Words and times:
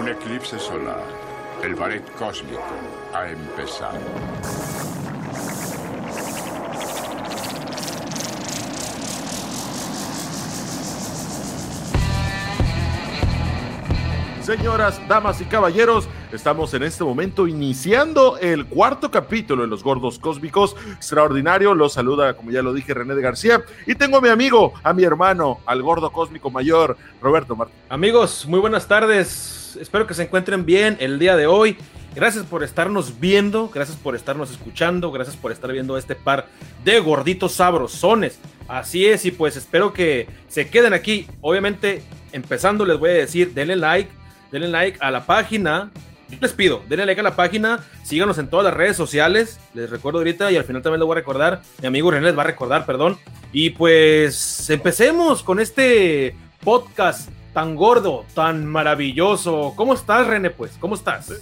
Un 0.00 0.08
eclipse 0.08 0.58
solar. 0.58 1.04
El 1.62 1.74
ballet 1.74 2.02
cósmico 2.16 2.62
ha 3.12 3.28
empezado. 3.28 3.98
Señoras, 14.42 15.06
damas 15.06 15.38
y 15.42 15.44
caballeros, 15.44 16.08
estamos 16.32 16.72
en 16.72 16.84
este 16.84 17.04
momento 17.04 17.46
iniciando 17.46 18.38
el 18.38 18.64
cuarto 18.64 19.10
capítulo 19.10 19.64
de 19.64 19.68
Los 19.68 19.84
Gordos 19.84 20.18
Cósmicos. 20.18 20.76
Extraordinario, 20.96 21.74
los 21.74 21.92
saluda, 21.92 22.38
como 22.38 22.50
ya 22.50 22.62
lo 22.62 22.72
dije, 22.72 22.94
René 22.94 23.14
de 23.14 23.20
García. 23.20 23.62
Y 23.86 23.94
tengo 23.96 24.16
a 24.16 24.22
mi 24.22 24.30
amigo, 24.30 24.72
a 24.82 24.94
mi 24.94 25.04
hermano, 25.04 25.60
al 25.66 25.82
gordo 25.82 26.10
cósmico 26.10 26.50
mayor, 26.50 26.96
Roberto 27.20 27.54
Martín. 27.54 27.76
Amigos, 27.90 28.46
muy 28.48 28.60
buenas 28.60 28.88
tardes. 28.88 29.59
Espero 29.76 30.06
que 30.06 30.14
se 30.14 30.22
encuentren 30.22 30.64
bien 30.64 30.96
el 31.00 31.18
día 31.18 31.36
de 31.36 31.46
hoy. 31.46 31.76
Gracias 32.14 32.44
por 32.44 32.64
estarnos 32.64 33.20
viendo, 33.20 33.68
gracias 33.68 33.96
por 33.96 34.16
estarnos 34.16 34.50
escuchando, 34.50 35.12
gracias 35.12 35.36
por 35.36 35.52
estar 35.52 35.70
viendo 35.70 35.96
este 35.96 36.16
par 36.16 36.46
de 36.84 36.98
gorditos 36.98 37.52
sabrosones. 37.52 38.38
Así 38.66 39.06
es, 39.06 39.24
y 39.24 39.30
pues 39.30 39.56
espero 39.56 39.92
que 39.92 40.26
se 40.48 40.68
queden 40.68 40.92
aquí. 40.92 41.26
Obviamente, 41.40 42.02
empezando 42.32 42.84
les 42.84 42.98
voy 42.98 43.10
a 43.10 43.14
decir, 43.14 43.54
denle 43.54 43.76
like, 43.76 44.10
denle 44.50 44.68
like 44.68 44.98
a 45.00 45.10
la 45.10 45.24
página. 45.24 45.90
Les 46.40 46.52
pido, 46.52 46.82
denle 46.88 47.06
like 47.06 47.20
a 47.20 47.24
la 47.24 47.36
página, 47.36 47.84
síganos 48.04 48.38
en 48.38 48.48
todas 48.48 48.64
las 48.64 48.74
redes 48.74 48.96
sociales. 48.96 49.58
Les 49.74 49.90
recuerdo 49.90 50.18
ahorita 50.18 50.50
y 50.50 50.56
al 50.56 50.64
final 50.64 50.82
también 50.82 51.00
les 51.00 51.06
voy 51.06 51.14
a 51.14 51.20
recordar. 51.20 51.62
Mi 51.80 51.88
amigo 51.88 52.10
René 52.10 52.26
les 52.26 52.38
va 52.38 52.42
a 52.42 52.46
recordar, 52.46 52.86
perdón. 52.86 53.18
Y 53.52 53.70
pues 53.70 54.68
empecemos 54.70 55.42
con 55.42 55.58
este 55.60 56.34
podcast 56.62 57.30
tan 57.52 57.74
gordo, 57.74 58.24
tan 58.34 58.66
maravilloso. 58.66 59.72
¿Cómo 59.76 59.94
estás, 59.94 60.26
René? 60.26 60.50
Pues, 60.50 60.72
¿cómo 60.78 60.94
estás? 60.94 61.32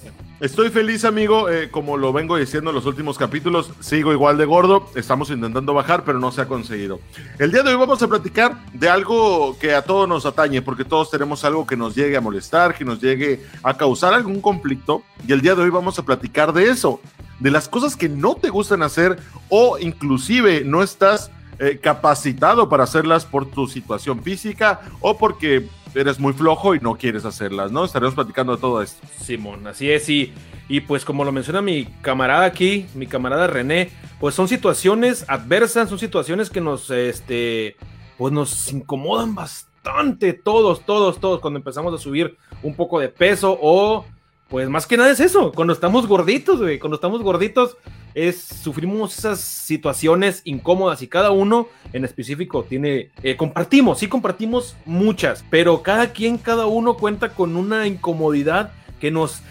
Estoy 0.41 0.71
feliz, 0.71 1.05
amigo. 1.05 1.49
Eh, 1.49 1.71
como 1.71 1.97
lo 1.97 2.13
vengo 2.13 2.37
diciendo 2.37 2.71
en 2.71 2.77
los 2.77 2.87
últimos 2.87 3.19
capítulos, 3.19 3.73
sigo 3.81 4.13
igual 4.13 4.39
de 4.39 4.45
gordo. 4.45 4.89
Estamos 4.95 5.31
intentando 5.31 5.75
bajar, 5.75 6.05
pero 6.05 6.19
no 6.19 6.31
se 6.31 6.41
ha 6.41 6.47
conseguido. 6.47 7.01
El 7.39 7.53
día 7.53 7.63
de 7.63 7.71
hoy 7.71 7.77
vamos 7.77 8.03
a 8.03 8.09
platicar 8.09 8.57
de 8.73 8.89
algo 8.89 9.59
que 9.59 9.75
a 9.75 9.83
todos 9.83 10.09
nos 10.09 10.25
atañe, 10.27 10.63
porque 10.63 10.85
todos 10.85 11.11
tenemos 11.11 11.45
algo 11.45 11.67
que 11.67 11.77
nos 11.77 11.95
llegue 11.95 12.17
a 12.17 12.21
molestar, 12.21 12.75
que 12.75 12.85
nos 12.85 13.01
llegue 13.01 13.45
a 13.63 13.77
causar 13.77 14.15
algún 14.15 14.41
conflicto. 14.41 15.03
Y 15.27 15.33
el 15.33 15.41
día 15.41 15.55
de 15.55 15.63
hoy 15.63 15.71
vamos 15.71 15.99
a 15.99 16.05
platicar 16.05 16.53
de 16.53 16.71
eso, 16.71 17.01
de 17.41 17.51
las 17.51 17.69
cosas 17.69 17.97
que 17.97 18.09
no 18.09 18.35
te 18.35 18.49
gustan 18.49 18.83
hacer 18.83 19.19
o 19.49 19.79
inclusive 19.79 20.63
no 20.65 20.83
estás 20.83 21.31
eh, 21.61 21.81
capacitado 21.83 22.69
para 22.69 22.85
hacerlas 22.85 23.25
por 23.25 23.51
tu 23.51 23.67
situación 23.67 24.23
física 24.23 24.81
o 25.01 25.19
porque 25.19 25.67
eres 25.99 26.19
muy 26.19 26.33
flojo 26.33 26.75
y 26.75 26.81
no 26.81 26.95
quieres 26.97 27.25
hacerlas, 27.25 27.73
¿no? 27.73 27.85
Estaremos 27.85 28.15
platicando 28.15 28.55
de 28.55 28.61
todo 28.61 28.83
esto. 28.83 29.07
Simón, 29.21 29.67
así 29.67 29.91
es, 29.91 30.09
y, 30.09 30.33
y 30.69 30.81
pues 30.81 31.05
como 31.05 31.25
lo 31.25 31.33
menciona 31.33 31.61
mi 31.61 31.87
camarada 32.03 32.45
aquí, 32.45 32.87
mi 32.95 33.07
camarada 33.07 33.47
René, 33.47 33.91
pues 34.21 34.35
son 34.35 34.49
situaciones 34.49 35.25
adversas, 35.29 35.89
son 35.89 35.99
situaciones 35.99 36.51
que 36.51 36.61
nos, 36.61 36.91
este, 36.91 37.77
pues 38.17 38.33
nos 38.33 38.73
incomodan 38.73 39.35
bastante, 39.35 40.33
todos, 40.33 40.85
todos, 40.85 41.19
todos, 41.21 41.41
cuando 41.41 41.59
empezamos 41.59 41.95
a 41.95 41.99
subir 41.99 42.37
un 42.63 42.75
poco 42.75 43.01
de 43.01 43.09
peso 43.09 43.59
o, 43.61 44.05
pues 44.49 44.69
más 44.69 44.87
que 44.87 44.97
nada 44.97 45.11
es 45.11 45.21
eso, 45.21 45.53
cuando 45.53 45.75
estamos 45.75 46.07
gorditos, 46.07 46.59
güey, 46.59 46.79
cuando 46.79 46.95
estamos 46.95 47.23
gorditos, 47.23 47.77
es, 48.15 48.41
sufrimos 48.41 49.17
esas 49.19 49.41
situaciones 49.41 50.41
incómodas 50.45 51.03
y 51.03 51.07
cada 51.07 51.31
uno 51.31 51.69
en 51.93 52.05
específico 52.07 52.65
tiene, 52.65 53.11
eh, 53.23 53.37
compartimos, 53.37 53.99
sí 53.99 54.09
compartimos 54.09 54.75
muchas, 54.87 55.45
pero 55.51 55.83
cada 55.83 56.13
quien, 56.13 56.39
cada 56.39 56.67
uno 56.67 56.97
cuenta 56.97 57.35
con 57.35 57.57
una 57.57 57.87
incomodidad 57.87 58.73
que 59.01 59.11
nos... 59.11 59.43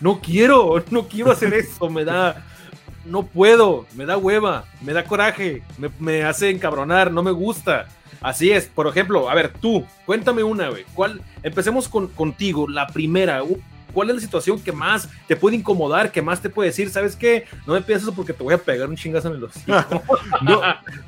no 0.00 0.20
quiero, 0.22 0.82
no 0.90 1.08
quiero 1.08 1.32
hacer 1.32 1.52
eso, 1.54 1.90
me 1.90 2.04
da... 2.04 2.46
No 3.06 3.24
puedo, 3.24 3.86
me 3.96 4.04
da 4.04 4.18
hueva, 4.18 4.66
me 4.82 4.92
da 4.92 5.04
coraje, 5.04 5.62
me 5.98 6.22
hace 6.22 6.50
encabronar, 6.50 7.10
no 7.10 7.22
me 7.22 7.30
gusta. 7.30 7.88
Así 8.20 8.50
es, 8.50 8.66
por 8.66 8.86
ejemplo, 8.86 9.30
a 9.30 9.34
ver, 9.34 9.52
tú, 9.60 9.84
cuéntame 10.04 10.42
una, 10.42 10.68
güey. 10.68 10.84
¿Cuál? 10.94 11.22
Empecemos 11.42 11.88
con, 11.88 12.08
contigo, 12.08 12.68
la 12.68 12.86
primera. 12.86 13.42
¿Cuál 13.92 14.10
es 14.10 14.16
la 14.16 14.20
situación 14.20 14.60
que 14.60 14.72
más 14.72 15.08
te 15.26 15.36
puede 15.36 15.56
incomodar, 15.56 16.12
que 16.12 16.22
más 16.22 16.40
te 16.40 16.48
puede 16.48 16.68
decir, 16.68 16.90
sabes 16.90 17.16
qué? 17.16 17.46
No 17.66 17.74
me 17.74 17.82
pidas 17.82 18.02
eso 18.02 18.14
porque 18.14 18.32
te 18.32 18.42
voy 18.42 18.54
a 18.54 18.58
pegar 18.58 18.88
un 18.88 18.96
chingazo 18.96 19.28
en 19.28 19.34
el 19.34 19.44
hocico. 19.44 19.72
No, 20.42 20.62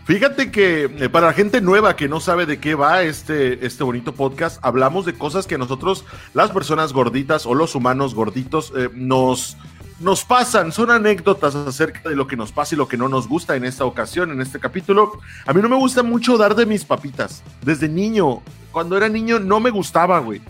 fíjate 0.04 0.50
que 0.50 0.84
eh, 0.84 1.08
para 1.08 1.28
la 1.28 1.32
gente 1.32 1.60
nueva 1.60 1.96
que 1.96 2.08
no 2.08 2.20
sabe 2.20 2.44
de 2.44 2.58
qué 2.58 2.74
va 2.74 3.02
este, 3.02 3.64
este 3.64 3.84
bonito 3.84 4.12
podcast, 4.12 4.58
hablamos 4.62 5.06
de 5.06 5.14
cosas 5.14 5.46
que 5.46 5.58
nosotros, 5.58 6.04
las 6.34 6.50
personas 6.50 6.92
gorditas 6.92 7.46
o 7.46 7.54
los 7.54 7.74
humanos 7.74 8.14
gorditos, 8.14 8.72
eh, 8.76 8.88
nos, 8.94 9.56
nos 10.02 10.24
pasan, 10.24 10.72
son 10.72 10.90
anécdotas 10.90 11.54
acerca 11.54 12.08
de 12.08 12.16
lo 12.16 12.26
que 12.26 12.36
nos 12.36 12.52
pasa 12.52 12.74
y 12.74 12.78
lo 12.78 12.88
que 12.88 12.96
no 12.96 13.08
nos 13.08 13.28
gusta 13.28 13.56
en 13.56 13.64
esta 13.64 13.84
ocasión, 13.84 14.30
en 14.32 14.40
este 14.40 14.58
capítulo. 14.58 15.12
A 15.46 15.52
mí 15.52 15.62
no 15.62 15.68
me 15.68 15.76
gusta 15.76 16.02
mucho 16.02 16.36
dar 16.36 16.54
de 16.54 16.66
mis 16.66 16.84
papitas. 16.84 17.42
Desde 17.62 17.88
niño, 17.88 18.42
cuando 18.72 18.96
era 18.96 19.08
niño, 19.08 19.38
no 19.38 19.60
me 19.60 19.70
gustaba, 19.70 20.18
güey. 20.18 20.40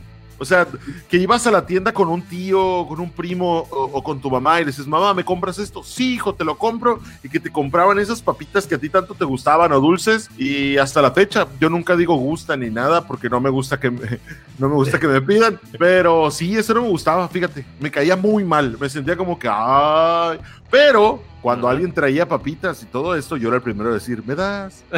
O 0.43 0.45
sea, 0.45 0.67
que 1.09 1.19
ibas 1.19 1.47
a 1.47 1.53
la 1.53 1.65
tienda 1.65 1.93
con 1.93 2.09
un 2.09 2.21
tío, 2.23 2.85
con 2.89 2.99
un 2.99 3.11
primo 3.11 3.61
o, 3.71 3.85
o 3.85 4.03
con 4.03 4.21
tu 4.21 4.29
mamá 4.29 4.61
y 4.61 4.65
le 4.65 4.73
dices, 4.73 4.89
mamá, 4.89 5.15
¿me 5.15 5.25
compras 5.25 5.59
esto? 5.61 5.85
Sí, 5.85 6.15
hijo, 6.15 6.35
te 6.35 6.45
lo 6.45 6.59
compro. 6.59 7.01
Y 7.23 7.29
que 7.29 7.39
te 7.39 7.51
compraban 7.51 8.01
esas 8.01 8.21
papitas 8.21 8.67
que 8.67 8.75
a 8.75 8.79
ti 8.79 8.89
tanto 8.89 9.15
te 9.15 9.25
gustaban 9.25 9.73
o 9.73 9.81
dulces. 9.81 10.29
Y 10.37 10.77
hasta 10.79 11.01
la 11.01 11.13
fecha, 11.13 11.47
yo 11.61 11.71
nunca 11.71 11.95
digo 11.95 12.17
gusta 12.17 12.57
ni 12.57 12.71
nada 12.71 13.07
porque 13.07 13.31
no 13.31 13.41
me 13.41 13.51
gusta 13.51 13.79
que 13.79 13.93
me, 13.93 14.01
no 14.59 14.69
me, 14.69 14.75
gusta 14.75 14.99
que 14.99 15.07
me 15.07 15.23
pidan. 15.23 15.61
Pero 15.79 16.31
sí, 16.33 16.57
eso 16.57 16.75
no 16.75 16.83
me 16.83 16.89
gustaba, 16.89 17.29
fíjate. 17.29 17.65
Me 17.79 17.91
caía 17.91 18.17
muy 18.17 18.45
mal. 18.45 18.77
Me 18.81 18.89
sentía 18.89 19.17
como 19.17 19.39
que, 19.39 19.49
ay. 19.49 20.39
Pero 20.73 21.23
cuando 21.41 21.69
alguien 21.69 21.93
traía 21.93 22.27
papitas 22.27 22.83
y 22.83 22.87
todo 22.87 23.15
esto, 23.15 23.37
yo 23.37 23.47
era 23.49 23.59
el 23.59 23.63
primero 23.63 23.91
a 23.91 23.95
decir, 23.95 24.23
¿me 24.27 24.35
das? 24.35 24.83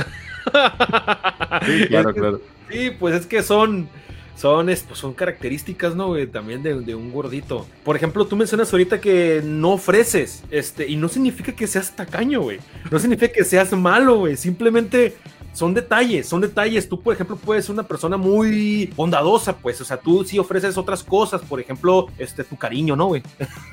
Sí, 1.64 1.86
claro, 1.88 2.12
claro. 2.12 2.40
Sí, 2.70 2.90
pues 2.98 3.14
es 3.14 3.26
que 3.26 3.42
son, 3.42 3.88
son, 4.36 4.68
es- 4.68 4.82
pues 4.82 4.98
son 4.98 5.14
características, 5.14 5.94
¿no, 5.94 6.08
güey? 6.08 6.26
También 6.26 6.62
de, 6.62 6.80
de 6.80 6.94
un 6.94 7.12
gordito. 7.12 7.66
Por 7.84 7.96
ejemplo, 7.96 8.26
tú 8.26 8.36
mencionas 8.36 8.72
ahorita 8.72 9.00
que 9.00 9.40
no 9.44 9.72
ofreces, 9.72 10.42
este, 10.50 10.88
y 10.88 10.96
no 10.96 11.08
significa 11.08 11.52
que 11.52 11.66
seas 11.66 11.94
tacaño, 11.94 12.40
güey. 12.42 12.58
No 12.90 12.98
significa 12.98 13.32
que 13.32 13.44
seas 13.44 13.72
malo, 13.72 14.16
güey. 14.18 14.36
Simplemente 14.36 15.16
son 15.52 15.72
detalles, 15.72 16.26
son 16.28 16.40
detalles. 16.40 16.88
Tú, 16.88 17.00
por 17.00 17.14
ejemplo, 17.14 17.36
puedes 17.36 17.64
ser 17.66 17.74
una 17.74 17.84
persona 17.84 18.16
muy 18.16 18.92
bondadosa, 18.96 19.56
pues. 19.56 19.80
O 19.80 19.84
sea, 19.84 19.96
tú 19.98 20.24
sí 20.24 20.38
ofreces 20.38 20.76
otras 20.76 21.02
cosas, 21.04 21.40
por 21.42 21.60
ejemplo, 21.60 22.08
este, 22.18 22.42
tu 22.42 22.56
cariño, 22.56 22.96
¿no, 22.96 23.06
güey? 23.06 23.22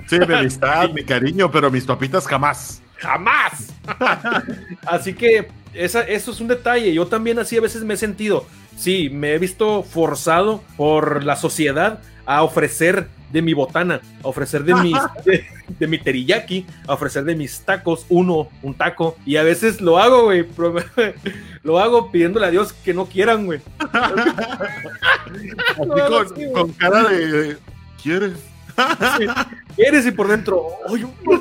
Sí, 0.07 0.19
mi 0.19 0.33
amistad, 0.33 0.91
mi 0.91 1.03
cariño, 1.03 1.49
pero 1.51 1.71
mis 1.71 1.85
papitas 1.85 2.27
jamás. 2.27 2.81
¡Jamás! 2.97 3.73
así 4.85 5.13
que 5.13 5.47
esa, 5.73 6.01
eso 6.03 6.31
es 6.31 6.39
un 6.39 6.47
detalle. 6.47 6.93
Yo 6.93 7.07
también 7.07 7.39
así 7.39 7.57
a 7.57 7.61
veces 7.61 7.83
me 7.83 7.95
he 7.95 7.97
sentido. 7.97 8.45
Sí, 8.75 9.09
me 9.09 9.33
he 9.33 9.39
visto 9.39 9.83
forzado 9.83 10.61
por 10.77 11.23
la 11.23 11.35
sociedad 11.35 12.01
a 12.25 12.43
ofrecer 12.43 13.07
de 13.31 13.41
mi 13.41 13.53
botana, 13.53 14.01
a 14.23 14.27
ofrecer 14.27 14.63
de, 14.63 14.75
mis, 14.75 14.97
de, 15.25 15.45
de 15.79 15.87
mi 15.87 15.97
teriyaki, 15.97 16.65
a 16.87 16.93
ofrecer 16.93 17.23
de 17.23 17.35
mis 17.35 17.61
tacos, 17.61 18.05
uno, 18.09 18.49
un 18.61 18.73
taco. 18.73 19.15
Y 19.25 19.37
a 19.37 19.43
veces 19.43 19.81
lo 19.81 19.97
hago, 19.97 20.23
güey. 20.23 20.45
Lo 21.63 21.77
hago 21.77 22.11
pidiéndole 22.11 22.47
a 22.47 22.49
Dios 22.49 22.73
que 22.73 22.91
no 22.91 23.05
quieran, 23.05 23.45
güey. 23.45 23.61
Con, 25.77 26.35
sí, 26.35 26.51
con 26.51 26.71
cara 26.73 27.03
de. 27.03 27.55
¿Quieres? 28.01 28.33
Quieres 29.75 30.07
y 30.07 30.11
por 30.11 30.27
dentro, 30.27 30.65
¡ay, 30.89 31.01
no, 31.01 31.39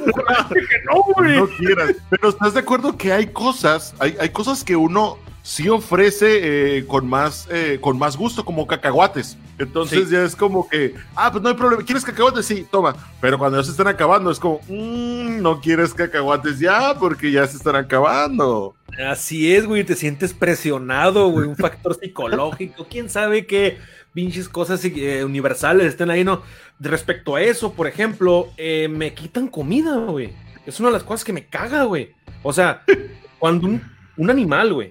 que 0.50 0.82
no, 0.84 1.02
güey! 1.14 1.36
No 1.38 1.48
quieras. 1.48 1.92
Pero 2.10 2.28
¿estás 2.28 2.52
de 2.52 2.60
acuerdo 2.60 2.98
que 2.98 3.12
hay 3.12 3.28
cosas, 3.28 3.94
hay, 3.98 4.16
hay 4.20 4.28
cosas 4.28 4.62
que 4.62 4.76
uno 4.76 5.18
sí 5.50 5.68
ofrece 5.68 6.76
eh, 6.78 6.86
con, 6.86 7.08
más, 7.08 7.48
eh, 7.50 7.78
con 7.80 7.98
más 7.98 8.16
gusto, 8.16 8.44
como 8.44 8.68
cacahuates? 8.68 9.36
Entonces 9.58 10.06
Sí. 10.08 10.14
ya 10.14 10.22
es 10.22 10.36
como 10.36 10.68
que, 10.68 10.94
ah, 11.16 11.28
pues 11.32 11.42
no 11.42 11.48
hay 11.48 11.56
problema. 11.56 11.82
¿Quieres 11.82 12.04
cacahuates? 12.04 12.46
Sí, 12.46 12.64
toma. 12.70 12.94
Pero 13.20 13.36
cuando 13.36 13.58
ya 13.58 13.64
se 13.64 13.72
están 13.72 13.88
acabando, 13.88 14.30
es 14.30 14.38
como, 14.38 14.60
"Mm, 14.68 15.42
no 15.42 15.60
quieres 15.60 15.92
cacahuates 15.92 16.60
ya, 16.60 16.94
porque 16.96 17.32
ya 17.32 17.44
se 17.48 17.56
están 17.56 17.74
acabando. 17.74 18.76
Así 19.08 19.52
es, 19.52 19.66
güey, 19.66 19.82
te 19.82 19.96
sientes 19.96 20.32
presionado, 20.32 21.28
güey, 21.30 21.48
un 21.48 21.56
factor 21.56 21.94
psicológico, 22.00 22.86
quién 22.88 23.10
sabe 23.10 23.44
qué 23.46 23.78
pinches 24.14 24.48
cosas 24.48 24.84
eh, 24.84 25.24
universales 25.24 25.86
estén 25.88 26.10
ahí, 26.10 26.22
¿no? 26.22 26.42
Respecto 26.78 27.34
a 27.34 27.42
eso, 27.42 27.72
por 27.72 27.88
ejemplo, 27.88 28.50
me 28.56 29.14
quitan 29.14 29.48
comida, 29.48 29.96
güey. 29.96 30.32
Es 30.64 30.78
una 30.78 30.90
de 30.90 30.94
las 30.94 31.02
cosas 31.02 31.24
que 31.24 31.32
me 31.32 31.46
caga, 31.46 31.82
güey. 31.84 32.12
O 32.44 32.52
sea, 32.52 32.82
cuando 33.40 33.66
un, 33.66 33.82
un 34.16 34.30
animal, 34.30 34.72
güey, 34.74 34.90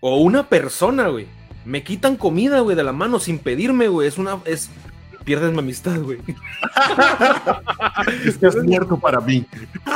o 0.00 0.18
una 0.18 0.48
persona, 0.48 1.08
güey, 1.08 1.26
me 1.64 1.82
quitan 1.82 2.16
comida, 2.16 2.60
güey, 2.60 2.76
de 2.76 2.84
la 2.84 2.92
mano 2.92 3.18
sin 3.18 3.38
pedirme, 3.38 3.88
güey, 3.88 4.08
es 4.08 4.18
una, 4.18 4.38
es, 4.44 4.70
pierdes 5.24 5.52
mi 5.52 5.58
amistad, 5.58 6.00
güey. 6.00 6.18
Estás 8.24 8.56
muerto 8.56 8.98
para 8.98 9.20
mí. 9.20 9.44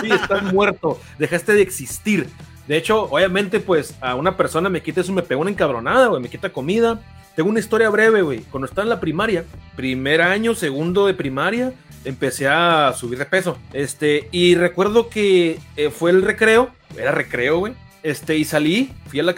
Sí, 0.00 0.10
estás 0.10 0.42
muerto, 0.52 1.00
dejaste 1.18 1.54
de 1.54 1.62
existir. 1.62 2.28
De 2.66 2.76
hecho, 2.76 3.04
obviamente, 3.04 3.58
pues 3.58 3.96
a 4.00 4.14
una 4.14 4.36
persona 4.36 4.68
me 4.68 4.82
quita 4.82 5.00
eso, 5.00 5.12
me 5.12 5.22
pega 5.22 5.40
una 5.40 5.50
encabronada, 5.50 6.08
güey, 6.08 6.22
me 6.22 6.28
quita 6.28 6.52
comida, 6.52 7.00
tengo 7.34 7.48
una 7.48 7.60
historia 7.60 7.88
breve, 7.88 8.22
güey. 8.22 8.40
Cuando 8.50 8.66
estaba 8.66 8.84
en 8.84 8.90
la 8.90 9.00
primaria, 9.00 9.44
primer 9.74 10.20
año, 10.20 10.54
segundo 10.54 11.06
de 11.06 11.14
primaria, 11.14 11.72
empecé 12.04 12.48
a 12.48 12.92
subir 12.94 13.18
de 13.18 13.26
peso. 13.26 13.56
Este, 13.72 14.28
y 14.32 14.54
recuerdo 14.54 15.08
que 15.08 15.58
eh, 15.76 15.90
fue 15.90 16.10
el 16.10 16.22
recreo, 16.22 16.70
era 16.96 17.12
recreo, 17.12 17.58
güey. 17.58 17.74
Este, 18.02 18.36
y 18.36 18.44
salí, 18.44 18.90
fui 19.06 19.20
a 19.20 19.22
la, 19.22 19.30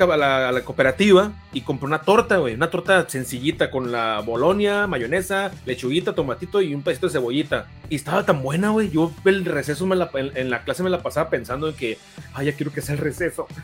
a 0.49 0.53
la, 0.53 0.65
cooperativa 0.65 1.33
y 1.53 1.61
compré 1.61 1.87
una 1.87 2.01
torta, 2.01 2.39
güey. 2.39 2.55
Una 2.55 2.71
torta 2.71 3.07
sencillita 3.07 3.71
con 3.71 3.93
la 3.93 4.21
bolonia, 4.21 4.87
mayonesa, 4.87 5.53
lechuguita, 5.67 6.15
tomatito 6.15 6.63
y 6.63 6.75
un 6.75 6.83
pedacito 6.83 7.09
de 7.09 7.13
cebollita. 7.13 7.67
Y 7.91 7.97
estaba 7.97 8.25
tan 8.25 8.43
buena, 8.43 8.71
güey. 8.71 8.91
Yo 8.91 9.13
el 9.27 9.45
receso 9.45 9.85
me 9.85 9.97
la, 9.97 10.09
en, 10.15 10.49
la 10.49 10.65
clase 10.65 10.83
me 10.83 10.89
la 10.89 11.03
pasaba 11.03 11.29
pensando 11.29 11.69
en 11.69 11.75
que, 11.75 11.99
ay, 12.33 12.47
ya 12.47 12.53
quiero 12.55 12.73
que 12.73 12.81
sea 12.81 12.95
el 12.95 13.01
receso. 13.01 13.47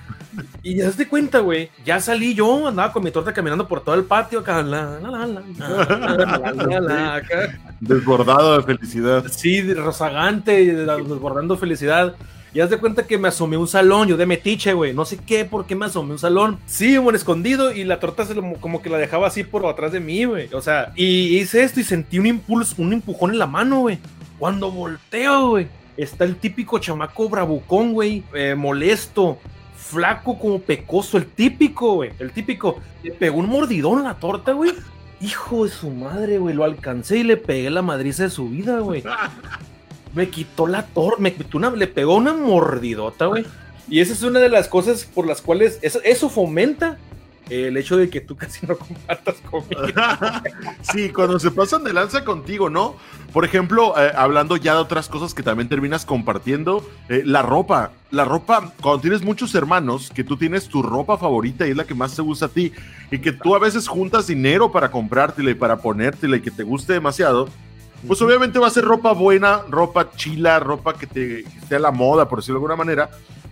Y 0.62 0.76
ya 0.76 0.90
te 0.92 1.08
cuenta, 1.08 1.40
güey. 1.40 1.70
Ya 1.84 2.00
salí 2.00 2.34
yo, 2.34 2.68
andaba 2.68 2.92
con 2.92 3.02
mi 3.02 3.10
torta 3.10 3.32
caminando 3.32 3.66
por 3.66 3.82
todo 3.82 3.94
el 3.94 4.04
patio 4.04 4.40
acá. 4.40 4.62
La, 4.62 5.00
la, 5.00 5.26
la, 5.26 7.22
Desbordado 7.80 8.58
de 8.58 8.62
felicidad. 8.62 9.24
Sí, 9.30 9.72
rozagante, 9.72 10.74
desbordando 10.74 11.56
felicidad. 11.56 12.14
Y 12.52 12.60
haz 12.60 12.70
de 12.70 12.78
cuenta 12.78 13.06
que 13.06 13.16
me 13.16 13.28
asomé 13.28 13.56
un 13.56 13.68
salón, 13.68 14.08
yo 14.08 14.16
de 14.16 14.26
metiche, 14.26 14.72
güey. 14.72 14.92
No 14.92 15.04
sé 15.04 15.18
qué, 15.18 15.44
por 15.44 15.66
qué 15.66 15.76
me 15.76 15.86
asomé 15.86 16.12
un 16.12 16.18
salón. 16.18 16.58
Sí, 16.66 16.98
bueno, 16.98 17.16
escondido 17.16 17.72
y 17.72 17.84
la 17.84 18.00
torta 18.00 18.24
se 18.24 18.34
como 18.34 18.82
que 18.82 18.90
la 18.90 18.98
dejaba 18.98 19.28
así 19.28 19.44
por 19.44 19.64
atrás 19.66 19.92
de 19.92 20.00
mí, 20.00 20.24
güey. 20.24 20.52
O 20.52 20.60
sea, 20.60 20.92
y 20.96 21.38
hice 21.38 21.62
esto 21.62 21.78
y 21.78 21.84
sentí 21.84 22.18
un 22.18 22.26
impulso, 22.26 22.74
un 22.78 22.92
empujón 22.92 23.30
en 23.30 23.38
la 23.38 23.46
mano, 23.46 23.80
güey. 23.80 23.98
Cuando 24.38 24.72
volteo, 24.72 25.50
güey, 25.50 25.68
está 25.96 26.24
el 26.24 26.36
típico 26.36 26.78
chamaco 26.78 27.28
bravucón, 27.28 27.92
güey, 27.92 28.24
eh, 28.34 28.56
molesto, 28.56 29.38
flaco 29.76 30.36
como 30.36 30.60
pecoso, 30.60 31.18
el 31.18 31.26
típico, 31.26 31.94
güey, 31.94 32.10
el 32.18 32.32
típico. 32.32 32.80
Le 33.04 33.12
pegó 33.12 33.38
un 33.38 33.48
mordidón 33.48 34.00
a 34.00 34.02
la 34.02 34.14
torta, 34.14 34.52
güey. 34.52 34.72
Hijo 35.20 35.64
de 35.64 35.70
su 35.70 35.90
madre, 35.90 36.38
güey, 36.38 36.54
lo 36.54 36.64
alcancé 36.64 37.18
y 37.18 37.22
le 37.22 37.36
pegué 37.36 37.70
la 37.70 37.82
madriza 37.82 38.24
de 38.24 38.30
su 38.30 38.48
vida, 38.48 38.80
güey. 38.80 39.04
me 40.14 40.28
quitó 40.28 40.66
la 40.66 40.86
torre, 40.86 41.16
me 41.18 41.34
quitó 41.34 41.58
una, 41.58 41.70
le 41.70 41.86
pegó 41.86 42.16
una 42.16 42.34
mordidota, 42.34 43.26
güey. 43.26 43.44
Y 43.88 44.00
esa 44.00 44.12
es 44.12 44.22
una 44.22 44.38
de 44.38 44.48
las 44.48 44.68
cosas 44.68 45.04
por 45.04 45.26
las 45.26 45.42
cuales 45.42 45.78
eso, 45.82 46.28
fomenta 46.28 46.96
el 47.48 47.76
hecho 47.76 47.96
de 47.96 48.08
que 48.08 48.20
tú 48.20 48.36
casi 48.38 48.64
no 48.66 48.76
compartas 48.76 49.36
conmigo. 49.50 49.82
sí, 50.82 51.10
cuando 51.10 51.40
se 51.40 51.50
pasan 51.50 51.82
de 51.82 51.92
lanza 51.92 52.24
contigo, 52.24 52.70
¿no? 52.70 52.94
Por 53.32 53.44
ejemplo, 53.44 53.94
eh, 54.00 54.12
hablando 54.16 54.56
ya 54.56 54.74
de 54.74 54.80
otras 54.80 55.08
cosas 55.08 55.34
que 55.34 55.42
también 55.42 55.68
terminas 55.68 56.04
compartiendo, 56.04 56.88
eh, 57.08 57.22
la 57.24 57.42
ropa. 57.42 57.90
La 58.12 58.24
ropa, 58.24 58.72
cuando 58.80 59.00
tienes 59.00 59.22
muchos 59.22 59.54
hermanos, 59.54 60.10
que 60.14 60.24
tú 60.24 60.36
tienes 60.36 60.68
tu 60.68 60.82
ropa 60.82 61.16
favorita 61.16 61.66
y 61.66 61.70
es 61.70 61.76
la 61.76 61.84
que 61.84 61.94
más 61.94 62.14
te 62.14 62.22
gusta 62.22 62.46
a 62.46 62.48
ti, 62.48 62.72
y 63.10 63.18
que 63.18 63.32
tú 63.32 63.54
a 63.54 63.58
veces 63.58 63.88
juntas 63.88 64.28
dinero 64.28 64.70
para 64.70 64.90
comprártela 64.90 65.50
y 65.50 65.54
para 65.54 65.78
ponértela 65.78 66.36
y 66.36 66.40
que 66.40 66.50
te 66.50 66.62
guste 66.62 66.92
demasiado, 66.92 67.48
pues 68.06 68.20
obviamente 68.22 68.58
va 68.58 68.66
a 68.66 68.70
ser 68.70 68.84
ropa 68.84 69.12
buena, 69.12 69.62
ropa 69.68 70.10
chila, 70.16 70.58
ropa 70.58 70.94
que 70.94 71.06
te 71.06 71.40
esté 71.40 71.76
a 71.76 71.80
la 71.80 71.90
moda, 71.90 72.28
por 72.28 72.38
decirlo 72.38 72.58
de 72.58 72.64
alguna 72.64 72.76
manera. 72.76 73.10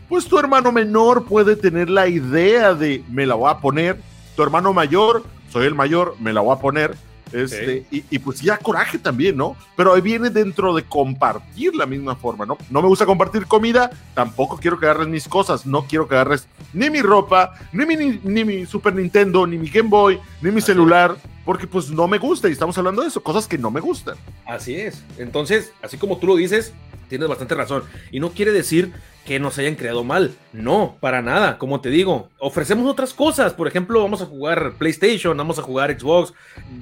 Pues 0.09 0.27
tu 0.27 0.39
hermano 0.39 0.73
menor 0.73 1.25
puede 1.25 1.55
tener 1.57 1.91
la 1.91 2.09
idea 2.09 2.75
de 2.75 3.05
me 3.11 3.27
la 3.27 3.35
voy 3.35 3.51
a 3.51 3.59
poner. 3.59 4.01
Tu 4.37 4.43
hermano 4.43 4.73
mayor, 4.73 5.23
soy 5.51 5.67
el 5.67 5.75
mayor, 5.75 6.15
me 6.19 6.33
la 6.33 6.41
voy 6.41 6.57
a 6.57 6.61
poner. 6.61 6.97
Este, 7.33 7.85
y, 7.91 8.19
pues 8.19 8.41
ya 8.41 8.57
coraje 8.59 8.99
también, 8.99 9.37
¿no? 9.37 9.57
Pero 9.77 9.95
ahí 9.95 10.01
viene 10.01 10.31
dentro 10.31 10.75
de 10.75 10.83
compartir 10.83 11.75
la 11.75 11.87
misma 11.87 12.17
forma, 12.17 12.47
¿no? 12.47 12.59
No 12.71 12.83
me 12.83 12.89
gusta 12.89 13.07
compartir 13.07 13.47
comida, 13.47 13.91
tampoco 14.15 14.59
quiero 14.59 14.79
que 14.79 14.87
agarres 14.87 15.09
mis 15.09 15.29
cosas, 15.29 15.67
no 15.67 15.87
quiero 15.87 16.09
que 16.09 16.15
agarres 16.15 16.47
ni 16.73 16.91
mi 16.91 17.01
ropa, 17.01 17.55
ni 17.73 17.87
mi, 17.87 18.21
ni, 18.23 18.45
mi 18.45 18.67
Super 18.67 18.95
Nintendo, 18.95 19.47
ni 19.47 19.59
mi 19.59 19.69
Game 19.69 19.89
Boy, 19.89 20.19
ni 20.41 20.51
mi 20.51 20.61
celular, 20.61 21.17
porque 21.45 21.67
pues 21.67 21.91
no 21.91 22.07
me 22.09 22.19
gusta 22.19 22.49
y 22.49 22.53
estamos 22.53 22.77
hablando 22.79 23.03
de 23.03 23.09
eso, 23.09 23.23
cosas 23.23 23.47
que 23.47 23.59
no 23.59 23.71
me 23.71 23.81
gustan. 23.81 24.17
Así 24.47 24.75
es. 24.75 25.03
Entonces, 25.19 25.73
así 25.83 25.97
como 25.97 26.19
tú 26.19 26.27
lo 26.27 26.37
dices, 26.37 26.73
tienes 27.09 27.29
bastante 27.29 27.55
razón. 27.55 27.83
Y 28.11 28.21
no 28.21 28.31
quiere 28.31 28.53
decir 28.53 28.93
que 29.29 29.39
nos 29.39 29.59
hayan 29.59 29.75
creado 29.75 30.05
mal. 30.05 30.35
No, 30.55 30.97
para 31.01 31.21
nada. 31.21 31.59
Como 31.59 31.83
te 31.83 31.91
digo, 31.91 32.31
ofrecemos 32.39 32.91
otras 32.91 33.13
cosas. 33.13 33.53
Por 33.53 33.69
ejemplo, 33.69 34.01
vamos 34.01 34.23
a 34.23 34.25
jugar 34.25 34.73
PlayStation, 34.79 35.37
vamos 35.37 35.59
a 35.59 35.63
jugar 35.63 35.95
Xbox. 36.01 36.33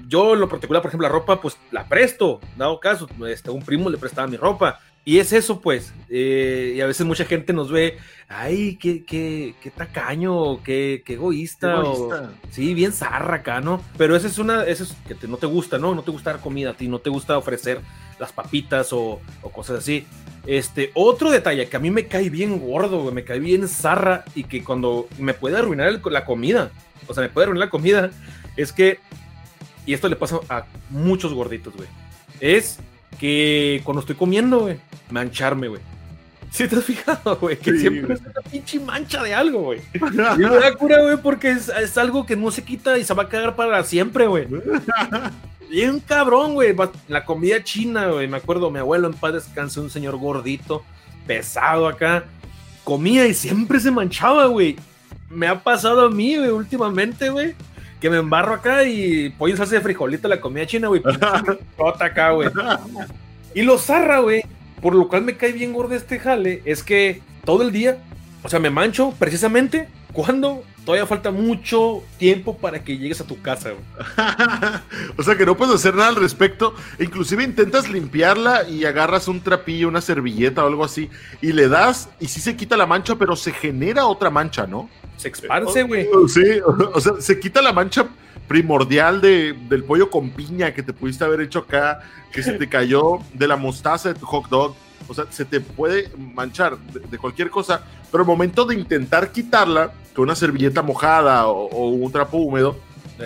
Yo, 0.06 0.34
en 0.34 0.38
lo 0.38 0.48
particular, 0.48 0.81
por 0.81 0.90
ejemplo, 0.90 1.08
la 1.08 1.12
ropa, 1.12 1.40
pues 1.40 1.58
la 1.72 1.88
presto. 1.88 2.40
Dado 2.56 2.78
caso, 2.78 3.08
este, 3.26 3.50
un 3.50 3.64
primo 3.64 3.90
le 3.90 3.98
prestaba 3.98 4.28
mi 4.28 4.37
ropa. 4.37 4.78
Y 5.04 5.19
es 5.19 5.32
eso, 5.32 5.60
pues. 5.60 5.93
Eh, 6.08 6.75
y 6.76 6.81
a 6.81 6.87
veces 6.87 7.04
mucha 7.04 7.25
gente 7.25 7.52
nos 7.52 7.72
ve, 7.72 7.98
ay, 8.28 8.76
qué, 8.76 9.04
qué, 9.04 9.56
qué 9.60 9.70
tacaño, 9.72 10.62
qué, 10.62 11.02
qué 11.04 11.14
egoísta. 11.14 11.82
sí, 12.50 12.75
bien 12.75 12.93
zarra 12.93 13.38
acá, 13.38 13.60
¿no? 13.60 13.82
Pero 13.98 14.14
esa 14.14 14.28
es 14.28 14.38
una, 14.38 14.64
eso 14.66 14.84
es 14.84 14.94
que 15.19 15.26
no 15.26 15.37
te 15.37 15.46
gusta, 15.46 15.78
¿no? 15.78 15.96
No 15.96 16.02
te 16.02 16.12
gusta 16.12 16.31
dar 16.31 16.40
comida 16.40 16.70
a 16.70 16.75
ti, 16.75 16.87
no 16.87 17.00
te 17.00 17.10
gusta 17.10 17.37
ofrecer 17.37 17.81
las 18.20 18.31
papitas 18.31 18.93
o, 18.93 19.20
o 19.43 19.50
cosas 19.50 19.78
así. 19.78 20.06
Este, 20.46 20.93
otro 20.94 21.31
detalle 21.31 21.69
que 21.69 21.76
a 21.76 21.81
mí 21.81 21.90
me 21.90 22.06
cae 22.06 22.31
bien 22.31 22.60
gordo, 22.60 23.10
me 23.10 23.25
cae 23.25 23.40
bien 23.40 23.66
zarra 23.66 24.25
y 24.34 24.44
que 24.44 24.62
cuando 24.62 25.08
me 25.19 25.34
puede 25.34 25.56
arruinar 25.56 26.00
la 26.04 26.25
comida, 26.25 26.70
o 27.08 27.14
sea, 27.14 27.22
me 27.22 27.28
puede 27.28 27.46
arruinar 27.46 27.66
la 27.66 27.70
comida, 27.70 28.10
es 28.56 28.72
que, 28.72 29.00
y 29.84 29.93
esto 29.93 30.08
le 30.08 30.16
pasa 30.16 30.38
a 30.48 30.66
muchos 30.90 31.34
gorditos, 31.34 31.75
güey, 31.75 31.88
es 32.40 32.78
que 33.19 33.81
cuando 33.84 34.00
estoy 34.00 34.14
comiendo, 34.14 34.60
güey, 34.60 34.78
mancharme, 35.10 35.69
güey. 35.69 35.81
¿Sí 36.50 36.66
te 36.69 36.76
has 36.76 36.84
fijado, 36.84 37.37
güey? 37.37 37.56
Que 37.56 37.78
siempre 37.78 38.14
es 38.14 38.20
una 38.20 38.40
pinche 38.50 38.81
mancha 38.81 39.22
de 39.22 39.34
algo, 39.34 39.60
güey. 39.62 39.81
Y 39.94 39.98
me 40.38 40.48
da 40.48 40.75
cura, 40.75 41.02
güey, 41.02 41.16
porque 41.16 41.50
es, 41.50 41.69
es, 41.69 41.98
algo 41.98 42.25
que 42.25 42.37
no 42.37 42.50
se 42.50 42.64
quita 42.64 42.96
y 42.98 43.04
se 43.04 43.14
va 43.14 43.25
a 43.25 43.28
cagar 43.28 43.56
para 43.56 43.82
siempre, 43.84 44.26
güey. 44.26 44.46
Bien 45.70 46.00
cabrón, 46.00 46.54
güey. 46.54 46.75
La 47.08 47.25
comida 47.25 47.62
china, 47.62 48.08
güey. 48.08 48.28
Me 48.28 48.37
acuerdo, 48.37 48.70
mi 48.70 48.78
abuelo 48.78 49.08
en 49.08 49.14
paz 49.14 49.34
descanse, 49.34 49.81
un 49.81 49.90
señor 49.90 50.16
gordito, 50.16 50.84
pesado 51.26 51.88
acá. 51.88 52.25
Comía 52.84 53.26
y 53.26 53.34
siempre 53.34 53.81
se 53.81 53.90
manchaba, 53.90 54.46
güey. 54.46 54.76
Me 55.28 55.48
ha 55.48 55.62
pasado 55.62 56.06
a 56.06 56.10
mí, 56.10 56.37
güey, 56.37 56.50
últimamente, 56.50 57.31
güey. 57.31 57.54
Que 58.00 58.10
me 58.10 58.19
embarro 58.19 58.54
acá 58.54 58.84
y 58.84 59.31
pollo 59.31 59.54
en 59.54 59.58
salsa 59.58 59.75
de 59.75 59.81
frijolito 59.81 60.28
la 60.28 60.40
comida 60.40 60.66
china, 60.66 60.88
güey. 60.88 61.02
Acá, 62.00 62.31
güey. 62.31 62.48
Y 63.54 63.62
lo 63.62 63.78
zarra, 63.78 64.20
güey. 64.20 64.44
Por 64.87 64.94
lo 64.94 65.09
cual 65.09 65.23
me 65.23 65.37
cae 65.37 65.50
bien 65.50 65.73
gordo 65.73 65.97
este 65.97 66.21
jale. 66.21 66.62
Es 66.65 66.85
que 66.85 67.21
todo 67.44 67.65
el 67.65 67.73
día, 67.73 67.99
o 68.44 68.49
sea, 68.49 68.61
me 68.61 68.71
mancho 68.71 69.12
precisamente 69.19 69.88
cuando 70.12 70.62
todavía 70.85 71.06
falta 71.06 71.33
mucho 71.33 72.05
tiempo 72.19 72.56
para 72.56 72.85
que 72.85 72.97
llegues 72.97 73.21
a 73.21 73.27
tu 73.27 73.43
casa. 73.43 73.73
o 75.19 75.23
sea 75.25 75.37
que 75.37 75.44
no 75.44 75.56
puedes 75.56 75.75
hacer 75.75 75.97
nada 75.97 76.11
al 76.11 76.15
respecto. 76.15 76.72
Inclusive 77.01 77.43
intentas 77.43 77.91
limpiarla 77.91 78.69
y 78.69 78.84
agarras 78.84 79.27
un 79.27 79.41
trapillo, 79.41 79.89
una 79.89 80.01
servilleta 80.01 80.63
o 80.63 80.69
algo 80.69 80.84
así 80.84 81.10
y 81.43 81.51
le 81.53 81.67
das 81.67 82.08
y 82.20 82.29
sí 82.29 82.41
se 82.41 82.55
quita 82.55 82.77
la 82.77 82.87
mancha, 82.87 83.17
pero 83.17 83.34
se 83.34 83.51
genera 83.51 84.06
otra 84.06 84.31
mancha, 84.31 84.69
¿no? 84.69 84.89
Se 85.17 85.27
expanse, 85.27 85.82
güey. 85.82 86.06
Sí, 86.29 86.60
o 86.94 87.01
sea, 87.01 87.15
se 87.19 87.41
quita 87.41 87.60
la 87.60 87.72
mancha 87.72 88.06
primordial 88.46 89.20
de, 89.20 89.55
del 89.69 89.84
pollo 89.84 90.10
con 90.10 90.31
piña 90.31 90.72
que 90.72 90.82
te 90.82 90.93
pudiste 90.93 91.25
haber 91.25 91.41
hecho 91.41 91.60
acá, 91.60 92.01
que 92.32 92.43
se 92.43 92.53
te 92.53 92.69
cayó 92.69 93.19
de 93.32 93.49
la 93.49 93.56
mostaza 93.56 94.13
de 94.13 94.19
tu 94.19 94.27
hot 94.27 94.49
dog. 94.49 94.75
O 95.08 95.15
sea, 95.15 95.26
se 95.31 95.44
te 95.44 95.60
puede 95.60 96.10
manchar 96.17 96.79
de, 96.79 97.19
cualquier 97.19 97.50
cosa, 97.50 97.82
pero 98.10 98.22
al 98.22 98.26
momento 98.26 98.65
de 98.65 98.74
intentar 98.74 99.32
quitarla 99.32 99.93
con 100.15 100.24
una 100.24 100.34
servilleta 100.34 100.82
mojada 100.82 101.46
o, 101.46 101.88
un 101.88 102.10
trapo 102.10 102.38
húmedo, 102.38 102.76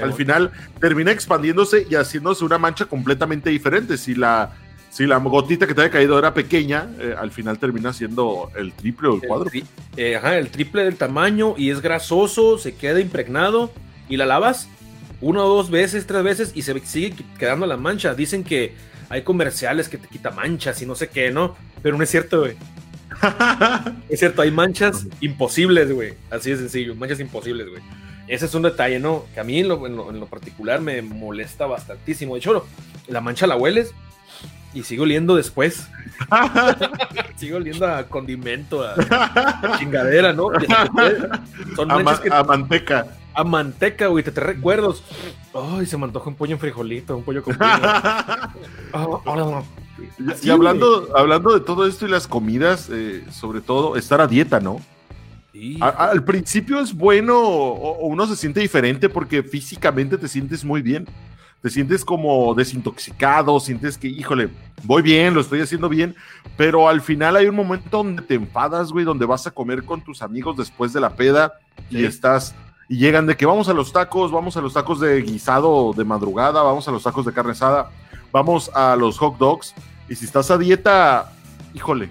al 0.00 0.12
final 0.12 0.52
termina 0.80 1.10
expandiéndose 1.10 1.86
y 1.90 1.96
haciéndose 1.96 2.44
una 2.44 2.58
mancha 2.58 2.84
completamente 2.84 3.50
diferente. 3.50 3.98
Si 3.98 4.14
la, 4.14 4.52
si 4.90 5.06
la 5.06 5.16
gotita 5.18 5.66
que 5.66 5.74
te 5.74 5.80
había 5.80 5.90
caído 5.90 6.18
era 6.18 6.32
pequeña, 6.34 6.88
eh, 6.98 7.14
al 7.18 7.30
final 7.30 7.58
termina 7.58 7.92
siendo 7.92 8.50
el 8.56 8.72
triple 8.72 9.08
o 9.08 9.14
el, 9.14 9.20
cuadro. 9.26 9.50
Eh, 9.96 10.16
ajá, 10.16 10.38
el 10.38 10.50
triple 10.50 10.84
del 10.84 10.96
tamaño 10.96 11.54
y 11.56 11.70
es 11.70 11.80
grasoso, 11.80 12.58
se 12.58 12.74
queda 12.74 13.00
impregnado 13.00 13.72
y 14.08 14.16
la 14.16 14.26
lavas 14.26 14.68
una 15.20 15.44
o 15.44 15.48
dos 15.48 15.70
veces, 15.70 16.06
tres 16.06 16.22
veces 16.22 16.52
y 16.54 16.62
se 16.62 16.78
sigue 16.80 17.14
quedando 17.38 17.66
la 17.66 17.76
mancha. 17.76 18.14
Dicen 18.14 18.42
que 18.42 18.74
hay 19.10 19.22
comerciales 19.22 19.88
que 19.88 19.98
te 19.98 20.08
quita 20.08 20.30
manchas 20.30 20.80
y 20.80 20.86
no 20.86 20.94
sé 20.94 21.08
qué, 21.08 21.30
¿no? 21.32 21.56
Pero 21.82 21.98
no 21.98 22.04
es 22.04 22.10
cierto, 22.10 22.40
güey. 22.40 22.56
es 24.08 24.20
cierto, 24.20 24.40
hay 24.40 24.52
manchas 24.52 25.06
imposibles, 25.20 25.92
güey. 25.92 26.14
Así 26.30 26.50
de 26.50 26.56
sencillo, 26.56 26.94
manchas 26.94 27.18
imposibles, 27.18 27.68
güey. 27.68 27.82
Ese 28.28 28.46
es 28.46 28.54
un 28.54 28.62
detalle, 28.62 29.00
¿no? 29.00 29.26
Que 29.34 29.40
a 29.40 29.44
mí 29.44 29.58
en 29.58 29.68
lo, 29.68 30.26
particular 30.26 30.80
me 30.80 31.02
molesta 31.02 31.66
bastantísimo. 31.66 32.34
De 32.34 32.38
hecho, 32.38 32.64
la 33.08 33.20
mancha 33.20 33.48
la 33.48 33.56
hueles 33.56 33.92
y 34.74 34.82
sigo 34.82 35.04
oliendo 35.04 35.36
después. 35.36 35.88
sigo 37.36 37.56
oliendo 37.56 37.86
a 37.86 38.04
condimento, 38.04 38.82
a, 38.82 38.94
chingadera, 39.78 40.32
¿no? 40.32 40.48
Son 41.76 41.90
a 41.90 42.42
manteca 42.44 43.06
a 43.34 43.44
manteca, 43.44 44.08
güey, 44.08 44.24
te, 44.24 44.32
te 44.32 44.40
recuerdos. 44.40 45.02
Ay, 45.54 45.86
se 45.86 45.96
me 45.96 46.04
antoja 46.04 46.28
un 46.28 46.36
pollo 46.36 46.54
en 46.54 46.60
frijolito, 46.60 47.16
un 47.16 47.24
pollo 47.24 47.42
con 47.42 47.56
oh, 48.92 49.64
y, 50.42 50.50
hablando, 50.50 51.08
hablando 51.16 51.52
de 51.54 51.60
todo 51.60 51.86
esto 51.86 52.06
y 52.06 52.10
las 52.10 52.26
comidas, 52.26 52.88
eh, 52.90 53.24
sobre 53.30 53.60
todo, 53.60 53.96
estar 53.96 54.20
a 54.20 54.26
dieta, 54.26 54.60
¿no? 54.60 54.80
al 55.80 56.24
principio 56.24 56.80
es 56.80 56.94
bueno 56.94 57.38
o, 57.38 58.06
uno 58.06 58.26
se 58.26 58.36
siente 58.36 58.60
diferente 58.60 59.10
porque 59.10 59.42
físicamente 59.42 60.16
te 60.16 60.28
sientes 60.28 60.64
muy 60.64 60.80
bien. 60.80 61.06
Te 61.62 61.68
sientes 61.68 62.04
como 62.04 62.54
desintoxicado, 62.54 63.60
sientes 63.60 63.98
que, 63.98 64.08
híjole, 64.08 64.48
voy 64.84 65.02
bien, 65.02 65.34
lo 65.34 65.42
estoy 65.42 65.60
haciendo 65.60 65.88
bien, 65.88 66.16
pero 66.56 66.88
al 66.88 67.02
final 67.02 67.36
hay 67.36 67.46
un 67.46 67.54
momento 67.54 67.98
donde 67.98 68.22
te 68.22 68.34
enfadas, 68.34 68.92
güey, 68.92 69.04
donde 69.04 69.26
vas 69.26 69.46
a 69.46 69.50
comer 69.50 69.84
con 69.84 70.02
tus 70.02 70.22
amigos 70.22 70.56
después 70.56 70.92
de 70.92 71.00
la 71.00 71.10
peda 71.10 71.52
y 71.90 72.04
estás 72.04 72.54
y 72.90 72.96
llegan 72.96 73.24
de 73.26 73.36
que 73.36 73.46
vamos 73.46 73.68
a 73.68 73.72
los 73.72 73.92
tacos, 73.92 74.32
vamos 74.32 74.56
a 74.56 74.60
los 74.60 74.74
tacos 74.74 74.98
de 74.98 75.22
guisado 75.22 75.92
de 75.92 76.04
madrugada, 76.04 76.60
vamos 76.60 76.88
a 76.88 76.90
los 76.90 77.04
tacos 77.04 77.24
de 77.24 77.32
carne 77.32 77.52
asada, 77.52 77.88
vamos 78.32 78.68
a 78.74 78.96
los 78.96 79.16
hot 79.16 79.38
dogs. 79.38 79.74
Y 80.08 80.16
si 80.16 80.24
estás 80.24 80.50
a 80.50 80.58
dieta, 80.58 81.30
híjole, 81.72 82.08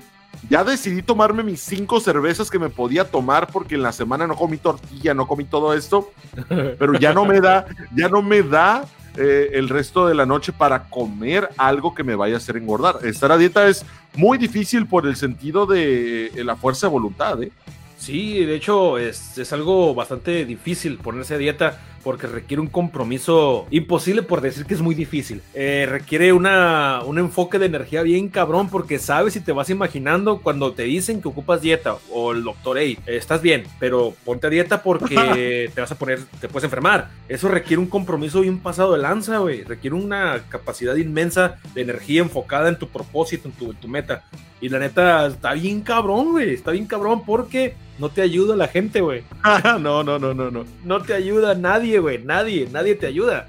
ya 0.49 0.63
decidí 0.63 1.01
tomarme 1.01 1.43
mis 1.43 1.59
cinco 1.59 1.99
cervezas 1.99 2.49
que 2.49 2.59
me 2.59 2.69
podía 2.69 3.03
tomar 3.03 3.47
porque 3.47 3.75
en 3.75 3.83
la 3.83 3.91
semana 3.91 4.25
no 4.25 4.37
comí 4.37 4.55
tortilla, 4.55 5.13
no 5.13 5.27
comí 5.27 5.43
todo 5.43 5.73
esto, 5.73 6.11
pero 6.47 6.93
ya 6.93 7.11
no 7.11 7.25
me 7.25 7.41
da, 7.41 7.65
ya 7.93 8.07
no 8.07 8.21
me 8.21 8.41
da 8.41 8.85
eh, 9.19 9.51
el 9.53 9.67
resto 9.67 10.07
de 10.07 10.15
la 10.15 10.25
noche 10.25 10.53
para 10.53 10.85
comer 10.85 11.49
algo 11.57 11.93
que 11.93 12.03
me 12.03 12.15
vaya 12.15 12.35
a 12.35 12.37
hacer 12.37 12.55
engordar. 12.55 13.05
Estar 13.05 13.31
a 13.31 13.37
dieta 13.37 13.67
es 13.67 13.85
muy 14.15 14.37
difícil 14.37 14.87
por 14.87 15.05
el 15.05 15.17
sentido 15.17 15.65
de 15.65 16.27
eh, 16.27 16.43
la 16.45 16.55
fuerza 16.55 16.87
de 16.87 16.93
voluntad. 16.93 17.43
¿eh? 17.43 17.51
Sí, 17.97 18.45
de 18.45 18.55
hecho 18.55 18.97
es, 18.97 19.37
es 19.37 19.51
algo 19.51 19.93
bastante 19.93 20.45
difícil 20.45 20.97
ponerse 20.97 21.35
a 21.35 21.37
dieta 21.37 21.81
porque 22.09 22.25
requiere 22.25 22.59
un 22.59 22.69
compromiso 22.69 23.67
imposible 23.69 24.23
por 24.23 24.41
decir 24.41 24.65
que 24.65 24.73
es 24.73 24.81
muy 24.81 24.95
difícil. 24.95 25.43
Eh, 25.53 25.85
requiere 25.87 26.33
una, 26.33 27.03
un 27.05 27.19
enfoque 27.19 27.59
de 27.59 27.67
energía 27.67 28.01
bien 28.01 28.29
cabrón 28.29 28.67
porque 28.67 28.97
sabes 28.97 29.35
y 29.35 29.41
te 29.41 29.51
vas 29.51 29.69
imaginando 29.69 30.41
cuando 30.41 30.73
te 30.73 30.81
dicen 30.85 31.21
que 31.21 31.27
ocupas 31.27 31.61
dieta 31.61 31.97
o 32.11 32.31
el 32.31 32.43
doctor, 32.43 32.79
hey, 32.79 32.97
estás 33.05 33.43
bien, 33.43 33.65
pero 33.79 34.15
ponte 34.25 34.47
a 34.47 34.49
dieta 34.49 34.81
porque 34.81 35.69
te 35.75 35.81
vas 35.81 35.91
a 35.91 35.99
poner, 35.99 36.19
te 36.41 36.47
puedes 36.47 36.63
enfermar. 36.63 37.11
Eso 37.27 37.47
requiere 37.47 37.79
un 37.79 37.87
compromiso 37.87 38.41
bien 38.41 38.57
pasado 38.57 38.93
de 38.93 38.97
lanza, 39.03 39.37
güey. 39.37 39.63
Requiere 39.63 39.95
una 39.95 40.45
capacidad 40.49 40.95
inmensa 40.95 41.59
de 41.75 41.81
energía 41.83 42.23
enfocada 42.23 42.69
en 42.69 42.79
tu 42.79 42.87
propósito, 42.87 43.49
en 43.49 43.53
tu, 43.53 43.69
en 43.69 43.77
tu 43.77 43.87
meta. 43.87 44.23
Y 44.61 44.69
la 44.69 44.79
neta, 44.79 45.27
está 45.27 45.53
bien 45.53 45.81
cabrón, 45.81 46.31
güey. 46.31 46.55
Está 46.55 46.71
bien 46.71 46.87
cabrón 46.87 47.23
porque 47.23 47.75
no 47.99 48.09
te 48.09 48.21
ayuda 48.21 48.55
la 48.55 48.67
gente, 48.67 49.01
güey. 49.01 49.23
no, 49.79 50.03
no, 50.03 50.03
no, 50.03 50.33
no, 50.33 50.51
no. 50.51 50.65
No 50.83 51.01
te 51.01 51.13
ayuda 51.13 51.53
nadie, 51.55 51.99
güey. 51.99 52.19
Nadie, 52.23 52.67
nadie 52.71 52.95
te 52.95 53.07
ayuda. 53.07 53.47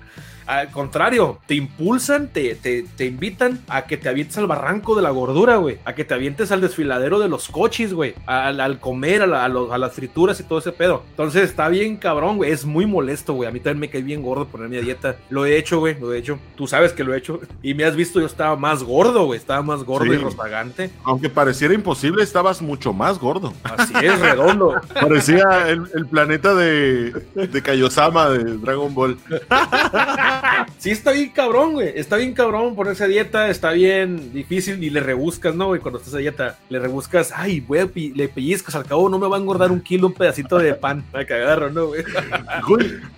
Al 0.50 0.68
contrario, 0.72 1.38
te 1.46 1.54
impulsan, 1.54 2.26
te, 2.26 2.56
te, 2.56 3.06
invitan 3.06 3.60
a 3.68 3.82
que 3.82 3.96
te 3.96 4.08
avientes 4.08 4.36
al 4.36 4.48
barranco 4.48 4.96
de 4.96 5.02
la 5.02 5.10
gordura, 5.10 5.58
güey. 5.58 5.78
A 5.84 5.94
que 5.94 6.04
te 6.04 6.12
avientes 6.12 6.50
al 6.50 6.60
desfiladero 6.60 7.20
de 7.20 7.28
los 7.28 7.46
coches, 7.46 7.94
güey. 7.94 8.16
Al, 8.26 8.80
comer, 8.80 9.22
a, 9.22 9.48
las 9.48 9.92
frituras 9.92 10.40
y 10.40 10.42
todo 10.42 10.58
ese 10.58 10.72
pedo. 10.72 11.04
Entonces 11.10 11.44
está 11.44 11.68
bien 11.68 11.96
cabrón, 11.98 12.36
güey. 12.36 12.50
Es 12.50 12.64
muy 12.64 12.84
molesto, 12.84 13.34
güey. 13.34 13.48
A 13.48 13.52
mí 13.52 13.60
también 13.60 13.78
me 13.78 13.90
cae 13.90 14.02
bien 14.02 14.22
gordo 14.22 14.48
ponerme 14.48 14.78
a 14.78 14.80
dieta. 14.80 15.14
Lo 15.28 15.46
he 15.46 15.56
hecho, 15.56 15.78
güey. 15.78 15.96
Lo 16.00 16.12
he 16.12 16.18
hecho. 16.18 16.36
Tú 16.56 16.66
sabes 16.66 16.92
que 16.92 17.04
lo 17.04 17.14
he 17.14 17.18
hecho. 17.18 17.38
Y 17.62 17.74
me 17.74 17.84
has 17.84 17.94
visto, 17.94 18.18
yo 18.18 18.26
estaba 18.26 18.56
más 18.56 18.82
gordo, 18.82 19.26
güey. 19.26 19.38
Estaba 19.38 19.62
más 19.62 19.84
gordo 19.84 20.12
y 20.12 20.16
rozagante. 20.16 20.90
Aunque 21.04 21.28
pareciera 21.28 21.74
imposible, 21.74 22.24
estabas 22.24 22.60
mucho 22.60 22.92
más 22.92 23.20
gordo. 23.20 23.52
Así 23.62 23.92
es, 24.02 24.18
redondo. 24.18 24.80
Parecía 24.94 25.68
el, 25.68 26.06
planeta 26.06 26.54
de, 26.54 27.12
de 27.34 27.62
Kaiosama 27.62 28.30
de 28.30 28.56
Dragon 28.56 28.92
Ball. 28.92 29.18
sí, 30.78 30.90
está 30.90 31.12
bien 31.12 31.30
cabrón, 31.30 31.72
güey. 31.74 31.92
Está 31.94 32.16
bien 32.16 32.32
cabrón 32.32 32.74
ponerse 32.74 33.04
a 33.04 33.08
dieta, 33.08 33.48
está 33.48 33.70
bien 33.72 34.32
difícil 34.32 34.82
y 34.82 34.90
le 34.90 35.00
rebuscas, 35.00 35.54
¿no, 35.54 35.66
güey? 35.68 35.80
Cuando 35.80 35.98
estás 35.98 36.14
a 36.14 36.18
dieta, 36.18 36.58
le 36.68 36.78
rebuscas, 36.78 37.32
ay, 37.34 37.60
güey, 37.60 37.88
le 38.14 38.28
pellizcas, 38.28 38.74
al 38.74 38.84
cabo 38.84 39.08
no 39.08 39.18
me 39.18 39.28
va 39.28 39.36
a 39.36 39.40
engordar 39.40 39.70
un 39.70 39.80
kilo, 39.80 40.08
un 40.08 40.14
pedacito 40.14 40.58
de 40.58 40.74
pan. 40.74 41.04
Me 41.12 41.20
agarro, 41.20 41.70
¿no, 41.70 41.86
güey? 41.88 42.04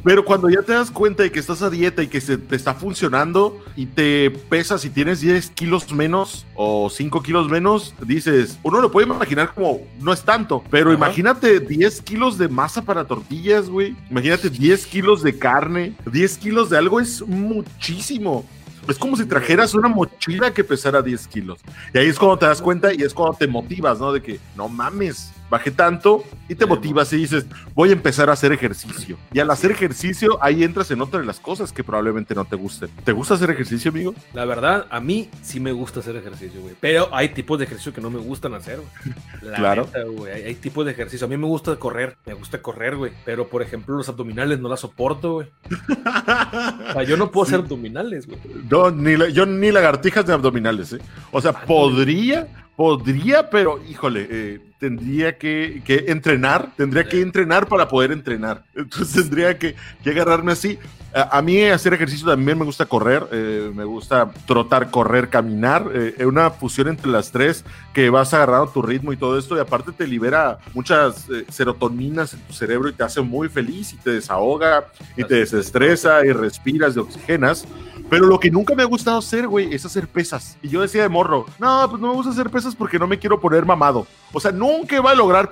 Pero 0.05 0.25
cuando 0.25 0.49
ya 0.49 0.62
te 0.62 0.73
das 0.73 0.91
cuenta 0.91 1.23
de 1.23 1.31
que 1.31 1.38
estás 1.38 1.62
a 1.62 1.71
dieta 1.71 2.02
y 2.02 2.09
que 2.09 2.21
se 2.21 2.37
te 2.38 2.57
está 2.57 2.75
funcionando 2.75 3.62
y 3.76 3.87
te 3.87 4.31
pesas 4.31 4.85
y 4.85 4.91
tienes 4.91 5.21
10 5.21 5.50
kilos 5.50 5.93
menos 5.93 6.47
o 6.55 6.91
5 6.91 7.23
kilos 7.23 7.49
menos, 7.49 7.95
dices, 8.05 8.59
uno 8.62 8.81
lo 8.81 8.91
puede 8.91 9.07
imaginar 9.07 9.55
como 9.55 9.81
no 10.00 10.12
es 10.12 10.23
tanto, 10.23 10.62
pero 10.71 10.93
imagínate 10.93 11.61
10 11.61 12.02
kilos 12.02 12.38
de 12.38 12.49
masa 12.49 12.83
para 12.83 13.05
tortillas, 13.05 13.69
güey. 13.69 13.97
Imagínate 14.11 14.50
10 14.50 14.87
kilos 14.87 15.23
de 15.23 15.38
carne, 15.38 15.95
10 16.11 16.38
kilos 16.38 16.71
de 16.71 16.79
algo 16.79 17.00
es 17.02 17.26
muchísimo. 17.26 18.44
Es 18.88 18.99
como 18.99 19.16
si 19.16 19.26
trajeras 19.26 19.75
una 19.75 19.88
mochila 19.88 20.52
que 20.52 20.64
pesara 20.64 21.02
10 21.02 21.28
kilos. 21.28 21.61
Y 21.94 21.99
ahí 21.99 22.09
es 22.09 22.18
cuando 22.18 22.38
te 22.38 22.47
das 22.47 22.61
cuenta 22.61 22.92
y 22.92 23.02
es 23.02 23.14
cuando 23.14 23.37
te 23.37 23.47
motivas, 23.47 24.00
¿no? 24.00 24.12
De 24.12 24.21
que 24.21 24.40
no 24.56 24.68
mames, 24.68 25.32
bajé 25.52 25.71
tanto 25.71 26.25
y 26.49 26.54
te 26.54 26.64
motivas 26.64 27.12
y 27.12 27.18
dices, 27.18 27.44
voy 27.75 27.90
a 27.90 27.92
empezar 27.92 28.30
a 28.30 28.32
hacer 28.32 28.52
ejercicio. 28.52 29.18
Y 29.35 29.38
al 29.38 29.50
hacer 29.50 29.71
ejercicio, 29.71 30.38
ahí 30.40 30.64
entras 30.64 30.90
en 30.90 31.02
otra 31.02 31.21
de 31.21 31.26
las 31.26 31.40
cosas 31.40 31.73
que 31.73 31.85
probablemente 31.85 32.35
no 32.35 32.47
te 32.47 32.56
gusten. 32.56 32.88
¿Te 33.04 33.12
gusta 33.12 33.35
hacer 33.35 33.50
ejercicio, 33.50 33.90
amigo? 33.90 34.14
La 34.32 34.47
verdad, 34.47 34.87
a 34.88 34.99
mí 35.00 35.28
sí 35.42 35.61
me 35.61 35.73
gusta 35.73 36.00
hacer 36.00 36.16
ejercicio, 36.16 36.62
güey. 36.62 36.75
Pero 36.80 37.14
hay 37.14 37.28
tipos 37.28 37.59
de 37.59 37.66
ejercicio 37.66 37.92
que 37.92 38.00
no 38.00 38.09
me 38.09 38.18
gustan 38.18 38.54
hacer, 38.54 38.78
güey. 38.78 39.54
claro. 39.56 39.87
güey. 40.16 40.32
Hay, 40.42 40.54
tipos 40.54 40.87
de 40.87 40.92
ejercicio. 40.92 41.26
A 41.26 41.28
mí 41.30 41.37
me 41.37 41.47
gusta 41.47 41.76
correr, 41.76 42.16
me 42.25 42.32
gusta 42.32 42.62
correr, 42.62 42.97
güey. 42.97 43.12
Pero, 43.26 43.49
por 43.49 43.61
ejemplo, 43.61 43.94
los 43.94 44.09
abdominales 44.09 44.59
no 44.59 44.71
la 44.71 44.78
soporto, 44.78 45.35
güey. 45.35 45.49
o 46.88 46.92
sea, 46.94 47.02
yo 47.02 47.18
no 47.18 47.30
puedo 47.30 47.47
hacer 47.47 47.61
abdominales, 47.61 48.26
güey. 48.26 48.38
No, 48.71 48.90
ni 48.90 49.12
yo 49.35 49.44
ni 49.44 49.71
lagartijas 49.71 50.25
de 50.25 50.32
abdominales, 50.32 50.94
¿eh? 50.94 50.99
O 51.30 51.42
sea, 51.42 51.52
podría, 51.52 52.62
podría, 52.76 53.50
pero 53.50 53.81
híjole, 53.88 54.26
eh, 54.31 54.61
tendría 54.83 55.38
que, 55.38 55.81
entrenar, 56.09 56.71
tendría 56.76 57.05
que 57.05 57.21
entrenar 57.21 57.69
para 57.69 57.87
poder 57.87 58.11
entrenar. 58.11 58.64
Entonces 58.75 59.23
tendría 59.23 59.57
que, 59.57 59.76
agarrarme 60.05 60.50
así. 60.50 60.76
A, 61.14 61.41
mí 61.41 61.62
hacer 61.67 61.95
ejercicio 61.95 62.26
también 62.26 62.59
me 62.59 62.64
gusta 62.64 62.87
correr, 62.87 63.25
eh, 63.31 63.71
me 63.73 63.85
gusta 63.85 64.33
trotar, 64.45 64.91
correr, 64.91 65.29
caminar. 65.29 65.88
Eh, 65.95 66.17
es 66.19 66.26
una 66.26 66.50
fusión 66.50 66.88
entre 66.88 67.12
las 67.12 67.31
tres 67.31 67.64
que 67.93 68.11
vas 68.11 68.35
agarrando 68.35 68.73
tu 68.73 68.83
ritmo 68.83 69.12
y 69.12 69.17
todo 69.17 69.38
esto. 69.38 69.57
Y 69.57 69.61
aparte 69.61 69.93
te 69.93 70.05
libera 70.05 70.59
muchas 70.75 71.29
eh, 71.31 71.45
serotoninas 71.49 72.35
en 72.35 72.41
tu 72.41 72.52
cerebro 72.52 72.88
y 72.88 72.93
te 72.93 73.05
hace 73.05 73.21
muy 73.21 73.49
feliz 73.49 73.93
y 73.93 73.99
te 73.99 74.11
desahoga 74.11 74.88
y 75.17 75.23
te 75.23 75.37
desestresa 75.37 76.26
y 76.26 76.33
respiras 76.33 76.97
y 76.97 76.99
oxigenas. 76.99 77.69
Pero 78.12 78.26
lo 78.26 78.38
que 78.38 78.50
nunca 78.50 78.75
me 78.75 78.83
ha 78.83 78.85
gustado 78.85 79.16
hacer, 79.16 79.49
güey, 79.49 79.73
es 79.73 79.87
hacer 79.87 80.07
pesas. 80.07 80.59
Y 80.61 80.69
yo 80.69 80.83
decía 80.83 81.00
de 81.00 81.09
morro, 81.09 81.47
no, 81.59 81.87
pues 81.88 81.99
no 81.99 82.09
me 82.09 82.12
gusta 82.12 82.31
hacer 82.31 82.50
pesas 82.50 82.76
porque 82.76 82.99
no 82.99 83.07
me 83.07 83.19
quiero 83.19 83.40
poner 83.40 83.64
mamado. 83.64 84.07
O 84.35 84.38
sea, 84.38 84.52
nunca 84.52 84.97
iba 84.97 85.12
a 85.12 85.14
lograr 85.14 85.50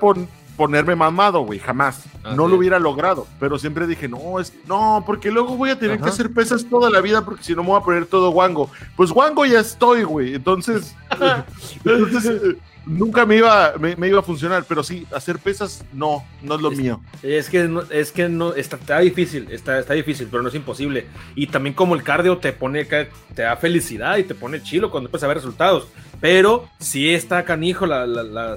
ponerme 0.59 0.95
mamado, 0.95 1.41
güey, 1.41 1.59
jamás. 1.59 2.05
no 2.37 2.49
lo 2.49 2.57
hubiera 2.57 2.79
logrado. 2.79 3.27
Pero 3.39 3.59
siempre 3.59 3.87
dije, 3.87 4.09
no, 4.09 4.39
es 4.39 4.53
no, 4.67 5.03
porque 5.07 5.31
luego 5.31 5.57
voy 5.57 5.71
a 5.71 5.79
tener 5.79 6.03
que 6.03 6.11
hacer 6.11 6.35
pesas 6.35 6.67
toda 6.67 6.91
la 6.91 7.01
vida 7.01 7.25
porque 7.25 7.43
si 7.43 7.55
no 7.55 7.63
me 7.63 7.71
voy 7.71 7.81
a 7.81 7.83
poner 7.83 8.05
todo 8.05 8.29
guango. 8.29 8.69
Pues 8.95 9.11
guango 9.11 9.47
ya 9.47 9.61
estoy, 9.61 10.03
güey. 10.03 10.35
Entonces, 10.35 10.95
entonces 11.83 12.57
nunca 12.87 13.27
me 13.27 13.37
iba, 13.37 13.75
me, 13.79 14.09
iba 14.09 14.21
a 14.21 14.23
funcionar, 14.23 14.65
pero 14.69 14.83
sí, 14.83 15.07
hacer 15.15 15.39
pesas 15.39 15.85
no, 15.93 16.25
no 16.43 16.57
es 16.57 16.61
lo 16.61 16.71
mío. 16.71 17.01
Es 17.23 17.49
que 17.49 17.65
no, 17.65 17.83
es 17.83 18.13
que 18.13 18.29
no, 18.29 18.55
está, 18.55 19.01
difícil, 19.01 19.49
está, 19.51 19.79
está 19.79 19.95
difícil, 19.95 20.29
pero 20.31 20.43
no 20.43 20.49
es 20.49 20.55
imposible. 20.55 21.07
Y 21.35 21.47
también 21.49 21.75
como 21.75 21.95
el 21.95 22.03
cardio 22.03 22.39
te 22.39 22.53
pone, 22.53 22.85
te 22.85 23.43
da 23.43 23.57
felicidad 23.57 24.17
y 24.19 24.25
te 24.25 24.35
pone 24.35 24.63
chilo 24.63 24.91
cuando 24.91 25.09
empiezas 25.09 25.25
a 25.25 25.29
ver 25.29 25.37
resultados. 25.39 25.89
Pero 26.21 26.69
sí 26.79 27.15
está 27.15 27.45
canijo 27.45 27.87
la, 27.87 28.07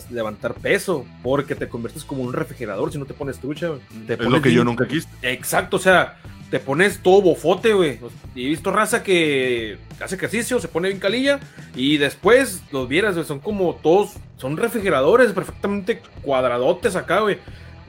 levantar 0.10 0.54
peso, 0.56 1.06
porque 1.22 1.56
te 1.56 1.70
conviertes 1.70 2.04
como 2.04 2.24
un 2.24 2.34
refrigerador 2.34 2.92
si 2.92 2.98
no 2.98 3.06
te 3.06 3.14
pones 3.14 3.40
trucha. 3.40 3.72
es 4.08 4.20
lo 4.20 4.42
que 4.42 4.54
yo 4.54 4.64
nunca 4.64 4.88
quise. 4.88 5.08
Exacto, 5.22 5.78
o 5.78 5.80
sea, 5.80 6.18
te 6.50 6.60
pones 6.60 7.00
todo 7.02 7.22
bofote, 7.22 7.74
güey. 7.74 8.00
Y 8.36 8.46
he 8.46 8.50
visto 8.50 8.72
raza 8.72 9.04
que 9.04 9.78
hace 10.00 10.16
ejercicio, 10.16 10.60
se 10.60 10.68
pone 10.68 10.90
bien 10.90 11.00
calilla 11.00 11.40
y 11.76 11.98
después 11.98 12.62
los 12.72 12.88
vieras, 12.88 13.16
güey, 13.16 13.26
son 13.26 13.40
como 13.40 13.76
todos, 13.76 14.14
son 14.38 14.58
refrigeradores 14.58 15.32
perfectamente 15.32 16.02
cuadradotes 16.22 16.96
acá, 16.96 17.22
güey. 17.22 17.40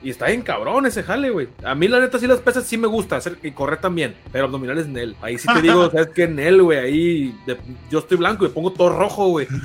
Y 0.04 0.10
está 0.10 0.26
bien 0.26 0.42
cabrón 0.42 0.84
ese 0.84 1.02
jale, 1.02 1.30
güey. 1.30 1.48
A 1.64 1.74
mí, 1.74 1.88
la 1.88 1.98
neta, 1.98 2.18
sí 2.18 2.26
las 2.26 2.40
pesas 2.40 2.64
sí 2.64 2.76
me 2.76 2.86
gusta 2.86 3.16
hacer 3.16 3.38
y 3.42 3.52
correr 3.52 3.80
también. 3.80 4.14
Pero 4.30 4.44
abdominales 4.44 4.86
Nel. 4.86 5.16
Ahí 5.22 5.38
sí 5.38 5.48
te 5.52 5.62
digo, 5.62 5.90
¿sabes 5.90 6.08
qué? 6.14 6.28
Nel, 6.28 6.62
güey. 6.62 6.78
Ahí 6.78 7.36
yo 7.90 8.00
estoy 8.00 8.18
blanco 8.18 8.44
y 8.44 8.50
pongo 8.50 8.70
todo 8.70 8.90
rojo, 8.90 9.28
güey. 9.28 9.48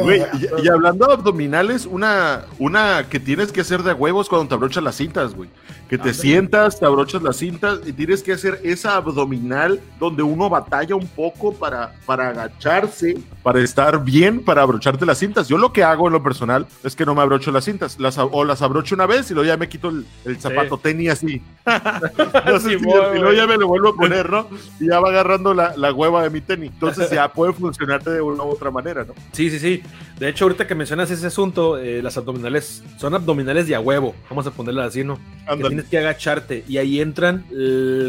Güey, 0.00 0.22
y, 0.62 0.68
hablando 0.68 1.06
de 1.06 1.12
abdominales, 1.14 1.86
una, 1.86 2.44
una 2.58 3.08
que 3.08 3.18
tienes 3.18 3.52
que 3.52 3.62
hacer 3.62 3.82
de 3.82 3.92
huevos 3.92 4.28
cuando 4.28 4.48
te 4.48 4.54
abrochas 4.54 4.82
las 4.82 4.96
cintas, 4.96 5.34
güey. 5.34 5.50
Que 5.88 5.98
te 5.98 6.12
sientas, 6.12 6.78
te 6.78 6.86
abrochas 6.86 7.22
las 7.22 7.36
cintas 7.36 7.80
y 7.86 7.92
tienes 7.92 8.22
que 8.22 8.32
hacer 8.32 8.60
esa 8.62 8.96
abdominal 8.96 9.80
donde 9.98 10.22
uno 10.22 10.50
batalla 10.50 10.94
un 10.94 11.06
poco 11.06 11.54
para, 11.54 11.94
para 12.04 12.28
agacharse, 12.28 13.18
para 13.42 13.60
estar 13.60 14.04
bien, 14.04 14.44
para 14.44 14.62
abrocharte 14.62 15.06
las 15.06 15.18
cintas. 15.18 15.48
Yo 15.48 15.56
lo 15.56 15.72
que 15.72 15.82
hago 15.82 16.06
en 16.06 16.12
lo 16.12 16.22
personal 16.22 16.66
es 16.84 16.94
que 16.94 17.06
no 17.06 17.14
me 17.14 17.22
abrocho 17.22 17.50
las 17.50 17.64
cintas, 17.64 17.98
las, 17.98 18.18
o 18.18 18.44
las 18.44 18.60
desabrocho 18.68 18.94
una 18.94 19.06
vez 19.06 19.30
y 19.30 19.34
luego 19.34 19.46
ya 19.48 19.56
me 19.56 19.68
quito 19.68 19.88
el, 19.88 20.04
el 20.24 20.38
zapato 20.38 20.76
Sí. 20.76 20.82
tenis 20.82 21.10
así. 21.10 21.42
No 22.46 22.58
sé 22.60 22.70
Sí, 22.70 22.78
si- 22.78 22.84
mo, 22.84 22.94
y 23.14 23.18
luego 23.18 23.32
ya 23.32 23.46
me 23.46 23.56
lo 23.56 23.66
vuelvo 23.66 23.90
a 23.90 23.94
poner, 23.94 24.30
¿no? 24.30 24.48
Y 24.80 24.88
ya 24.88 25.00
va 25.00 25.08
agarrando 25.10 25.52
la, 25.54 25.74
la 25.76 25.92
hueva 25.92 26.22
de 26.22 26.30
mi 26.30 26.40
tenis. 26.40 26.70
Entonces 26.72 27.10
ya 27.10 27.30
puede 27.32 27.52
funcionarte 27.52 28.10
de 28.10 28.20
una 28.20 28.42
u 28.42 28.48
otra 28.50 28.70
manera, 28.70 29.04
¿no? 29.04 29.14
Sí, 29.32 29.50
sí, 29.50 29.58
sí. 29.58 29.82
De 30.18 30.28
hecho, 30.28 30.44
ahorita 30.46 30.66
que 30.66 30.74
mencionas 30.74 31.10
ese 31.10 31.26
asunto, 31.26 31.78
eh, 31.78 32.02
las 32.02 32.16
abdominales 32.16 32.82
son 32.96 33.14
abdominales 33.14 33.66
de 33.68 33.74
a 33.74 33.80
huevo. 33.80 34.14
Vamos 34.30 34.46
a 34.46 34.50
ponerla 34.50 34.84
así, 34.86 35.04
¿no? 35.04 35.18
Que 35.48 35.64
tienes 35.64 35.86
que 35.86 35.98
agacharte 35.98 36.64
y 36.68 36.76
ahí 36.78 37.00
entran 37.00 37.44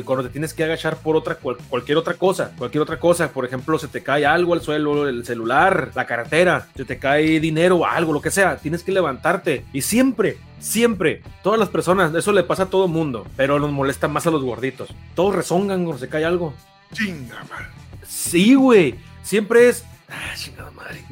cuando 0.05 0.23
te 0.23 0.29
tienes 0.29 0.53
que 0.53 0.63
agachar 0.63 0.97
por 0.97 1.15
otra 1.15 1.35
cual- 1.35 1.57
cualquier 1.69 1.97
otra 1.97 2.13
cosa, 2.15 2.51
cualquier 2.57 2.81
otra 2.81 2.99
cosa, 2.99 3.31
por 3.31 3.45
ejemplo, 3.45 3.77
se 3.79 3.87
te 3.87 4.01
cae 4.03 4.25
algo 4.25 4.53
al 4.53 4.61
suelo, 4.61 5.07
el 5.07 5.25
celular, 5.25 5.91
la 5.95 6.05
cartera, 6.05 6.67
se 6.75 6.85
te 6.85 6.97
cae 6.97 7.39
dinero 7.39 7.77
o 7.77 7.85
algo, 7.85 8.13
lo 8.13 8.21
que 8.21 8.31
sea, 8.31 8.57
tienes 8.57 8.83
que 8.83 8.91
levantarte 8.91 9.65
y 9.73 9.81
siempre 9.81 10.37
Siempre, 10.59 11.21
todas 11.43 11.59
las 11.59 11.69
personas, 11.69 12.13
eso 12.13 12.31
le 12.33 12.43
pasa 12.43 12.63
a 12.63 12.69
todo 12.69 12.87
mundo, 12.87 13.25
pero 13.37 13.59
nos 13.59 13.71
molesta 13.71 14.07
más 14.07 14.27
a 14.27 14.31
los 14.31 14.43
gorditos. 14.43 14.89
Todos 15.15 15.35
rezongan 15.35 15.83
cuando 15.85 15.99
se 15.99 16.09
cae 16.09 16.25
algo. 16.25 16.53
Chinga, 16.93 17.43
madre. 17.49 17.65
Sí, 18.05 18.55
güey. 18.55 18.95
Siempre 19.23 19.69
es. 19.69 19.85
Ah, 20.09 20.33
chingada 20.35 20.71
madre. 20.71 21.03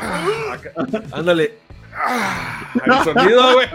Ah, 0.00 0.58
Ándale. 1.12 1.54
Ah, 1.96 2.72
el 2.84 3.04
sonido, 3.04 3.54
güey. 3.54 3.68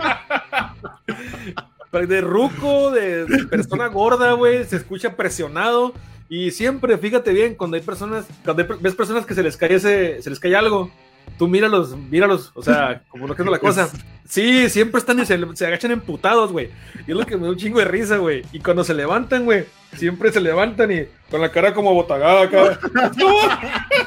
De 2.08 2.22
ruco, 2.22 2.92
de, 2.92 3.26
de 3.26 3.46
persona 3.46 3.88
gorda, 3.88 4.34
güey, 4.34 4.64
se 4.66 4.76
escucha 4.76 5.16
presionado. 5.16 5.94
Y 6.30 6.52
siempre, 6.52 6.98
fíjate 7.00 7.32
bien, 7.34 7.56
cuando 7.56 7.78
hay 7.78 7.82
personas, 7.82 8.26
cuando 8.46 8.62
hay- 8.62 8.70
ves 8.80 8.94
personas 8.94 9.26
que 9.26 9.34
se 9.34 9.42
les 9.42 9.58
cae 9.58 9.74
ese, 9.74 10.22
se 10.22 10.30
les 10.30 10.40
cae 10.40 10.56
algo, 10.56 10.92
tú 11.38 11.48
míralos, 11.48 11.96
míralos, 11.96 12.52
o 12.54 12.62
sea, 12.62 13.02
como 13.10 13.28
lo 13.28 13.36
que 13.36 13.44
es 13.44 13.50
la 13.50 13.60
cosa. 13.60 13.90
Sí, 14.30 14.70
siempre 14.70 15.00
están 15.00 15.18
y 15.20 15.26
se, 15.26 15.40
se 15.56 15.66
agachan 15.66 15.90
emputados, 15.90 16.52
güey. 16.52 16.70
Y 17.08 17.12
es 17.12 17.18
lo 17.18 17.26
que 17.26 17.36
me 17.36 17.46
da 17.46 17.50
un 17.50 17.58
chingo 17.58 17.80
de 17.80 17.86
risa, 17.86 18.18
güey. 18.18 18.44
Y 18.54 18.60
cuando 18.60 18.84
se 18.84 18.94
levantan, 18.94 19.44
güey, 19.44 19.66
siempre 19.98 20.32
se 20.32 20.40
levantan 20.40 20.92
y 20.92 21.06
con 21.32 21.42
la 21.42 21.52
cara 21.52 21.74
como 21.74 21.96
botagada 21.96 22.44
acá. 22.44 22.80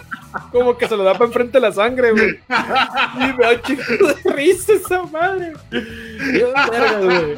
Como 0.51 0.79
que 0.79 0.89
se 0.89 0.97
le 0.97 1.05
da 1.05 1.13
para 1.13 1.27
enfrente 1.27 1.61
la 1.61 1.73
sangre, 1.73 2.13
güey. 2.13 2.31
Y 3.17 3.33
me 3.37 3.45
da 3.45 3.51
un 3.53 3.63
chingo 3.63 4.07
de 4.07 4.33
risa 4.33 4.73
esa 4.73 5.03
madre. 5.03 5.53
Güey. 5.71 7.37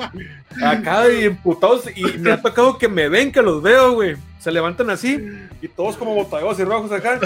Acá 0.63 1.11
y 1.11 1.25
emputados. 1.25 1.85
Y 1.97 2.19
me 2.19 2.33
ha 2.33 2.41
tocado 2.41 2.79
que 2.79 2.87
me 2.87 3.09
ven, 3.09 3.33
que 3.33 3.43
los 3.43 3.63
veo, 3.63 3.95
güey. 3.95 4.17
Se 4.39 4.53
levantan 4.53 4.91
así 4.91 5.19
y 5.61 5.69
todos 5.69 5.97
como 5.97 6.15
botagados 6.15 6.59
y 6.61 6.65
rojos 6.65 6.93
acá. 6.93 7.19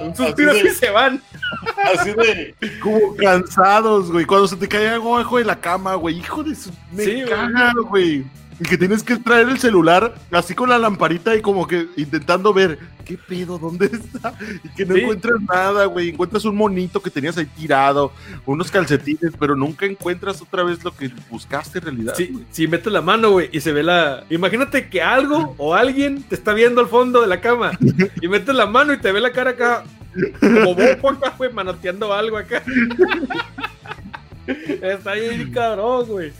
Un 0.00 0.14
suspiro 0.16 0.50
Así 0.50 0.60
así 0.60 0.68
de- 0.68 0.74
se 0.74 0.90
van. 0.90 1.22
Así 1.94 2.10
de 2.12 2.54
como 2.80 3.14
cansados, 3.16 4.10
güey. 4.10 4.24
Cuando 4.24 4.48
se 4.48 4.56
te 4.56 4.68
cae 4.68 4.88
algo 4.88 5.14
abajo 5.16 5.38
de 5.38 5.44
la 5.44 5.60
cama, 5.60 5.94
güey. 5.94 6.18
Hijo 6.18 6.42
de 6.42 6.54
su. 6.54 6.70
Me 6.92 7.04
Sí, 7.04 7.12
güey. 7.22 7.26
caga, 7.28 7.72
güey. 7.88 8.24
Y 8.60 8.64
que 8.64 8.78
tienes 8.78 9.02
que 9.02 9.16
traer 9.16 9.48
el 9.48 9.58
celular 9.58 10.14
así 10.30 10.54
con 10.54 10.68
la 10.68 10.78
lamparita 10.78 11.34
y 11.34 11.42
como 11.42 11.66
que 11.66 11.88
intentando 11.96 12.52
ver 12.54 12.78
qué 13.04 13.18
pedo, 13.18 13.58
dónde 13.58 13.86
está. 13.86 14.32
Y 14.62 14.68
que 14.76 14.86
no 14.86 14.94
Sí. 14.94 15.00
encuentras 15.00 15.40
nada, 15.42 15.86
güey. 15.86 16.10
Encuentras 16.10 16.44
un 16.44 16.54
monito 16.56 17.02
que 17.02 17.10
tenías 17.10 17.36
ahí 17.36 17.46
tirado, 17.46 18.12
unos 18.46 18.70
calcetines, 18.70 19.32
pero 19.38 19.56
nunca 19.56 19.86
encuentras 19.86 20.40
otra 20.40 20.62
vez 20.62 20.82
lo 20.84 20.94
que 20.96 21.10
buscaste 21.30 21.78
en 21.80 21.84
realidad. 21.84 22.14
Si, 22.16 22.44
si 22.50 22.68
metes 22.68 22.92
la 22.92 23.02
mano, 23.02 23.32
güey, 23.32 23.48
y 23.52 23.60
se 23.60 23.72
ve 23.72 23.82
la. 23.82 24.24
Imagínate 24.30 24.88
que 24.88 25.02
algo 25.02 25.54
o 25.58 25.74
alguien 25.74 26.22
te 26.22 26.36
está 26.36 26.54
viendo 26.54 26.80
al 26.80 26.86
fondo 26.86 27.20
de 27.22 27.26
la 27.26 27.40
cama 27.40 27.72
y 28.22 28.28
metes 28.28 28.54
la 28.54 28.66
mano 28.66 28.92
y 28.94 28.98
te 28.98 29.10
ve 29.10 29.20
la 29.20 29.32
cara 29.32 29.50
acá, 29.50 29.82
como 30.40 31.10
acá, 31.10 31.34
güey, 31.36 31.52
manoteando 31.52 32.12
algo 32.14 32.36
acá. 32.38 32.62
Está 34.46 35.12
ahí, 35.12 35.50
cabrón, 35.52 36.06
güey. 36.06 36.32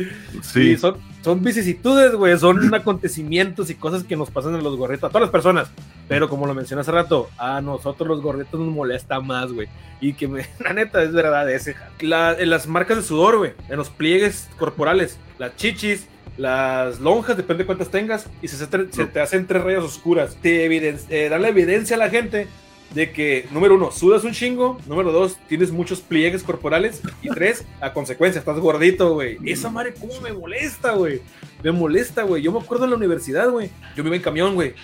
Sí, 0.43 0.77
son, 0.77 0.97
son 1.25 1.43
vicisitudes, 1.43 2.15
güey, 2.15 2.39
son 2.39 2.73
acontecimientos 2.75 3.71
y 3.71 3.75
cosas 3.75 4.05
que 4.05 4.15
nos 4.17 4.31
pasan 4.31 4.55
a 4.55 4.59
los 4.61 4.77
gorritos, 4.77 5.05
a 5.05 5.09
todas 5.09 5.23
las 5.23 5.31
personas. 5.31 5.71
Pero 6.07 6.29
como 6.29 6.47
lo 6.47 6.55
mencioné 6.55 6.83
hace 6.83 6.93
rato, 6.93 7.31
a 7.39 7.61
nosotros 7.63 8.07
los 8.07 8.21
gorritos 8.21 8.61
nos 8.61 8.69
molesta 8.73 9.21
más, 9.21 9.51
güey. 9.51 9.69
Y 10.01 10.13
que 10.13 10.29
me, 10.29 10.47
la 10.61 10.75
neta 10.75 11.03
es 11.03 11.13
verdad 11.13 11.51
ese. 11.51 11.75
La- 12.01 12.35
en 12.39 12.51
las 12.51 12.67
marcas 12.67 12.99
de 12.99 13.03
sudor, 13.03 13.39
güey, 13.39 13.53
en 13.69 13.77
los 13.77 13.89
pliegues 13.89 14.49
corporales, 14.59 15.19
las 15.39 15.57
chichis, 15.57 16.07
las 16.37 17.01
lonjas, 17.01 17.37
depende 17.37 17.63
de 17.63 17.67
cuántas 17.67 17.89
tengas, 17.91 18.29
y 18.43 18.49
se, 18.49 18.57
se- 18.57 19.07
te 19.07 19.21
hacen 19.21 19.47
tres 19.47 19.63
rayas 19.65 19.83
oscuras. 19.83 20.37
Te 20.43 20.67
eh, 20.67 21.29
dan 21.31 21.43
la 21.43 21.49
evidencia 21.49 21.97
a 21.97 21.99
la 21.99 22.11
gente 22.11 22.49
de 22.95 23.11
que, 23.11 23.47
número 23.51 23.75
uno, 23.75 23.91
sudas 23.91 24.25
un 24.25 24.33
chingo, 24.33 24.79
número 24.87 25.11
dos, 25.13 25.37
tienes 25.49 25.73
muchos 25.73 26.01
pliegues 26.01 26.43
corporales, 26.43 27.03
y 27.23 27.29
tres, 27.29 27.65
a 27.81 27.93
consecuencia, 27.93 28.39
estás 28.39 28.59
gordito, 28.59 29.15
güey. 29.15 29.39
Esa 29.45 29.69
madre, 29.69 29.95
¿cómo 29.99 30.21
me 30.21 30.33
molesta, 30.33 30.93
güey? 30.93 31.21
Me 31.63 31.73
molesta, 31.73 32.23
güey. 32.23 32.43
Yo 32.43 32.53
me 32.53 32.61
acuerdo 32.61 32.85
en 32.85 32.91
la 32.91 32.97
universidad, 32.97 33.51
güey. 33.51 33.71
Yo 33.97 34.05
vivo 34.05 34.15
en 34.15 34.23
camión, 34.23 34.55
güey. 34.55 34.75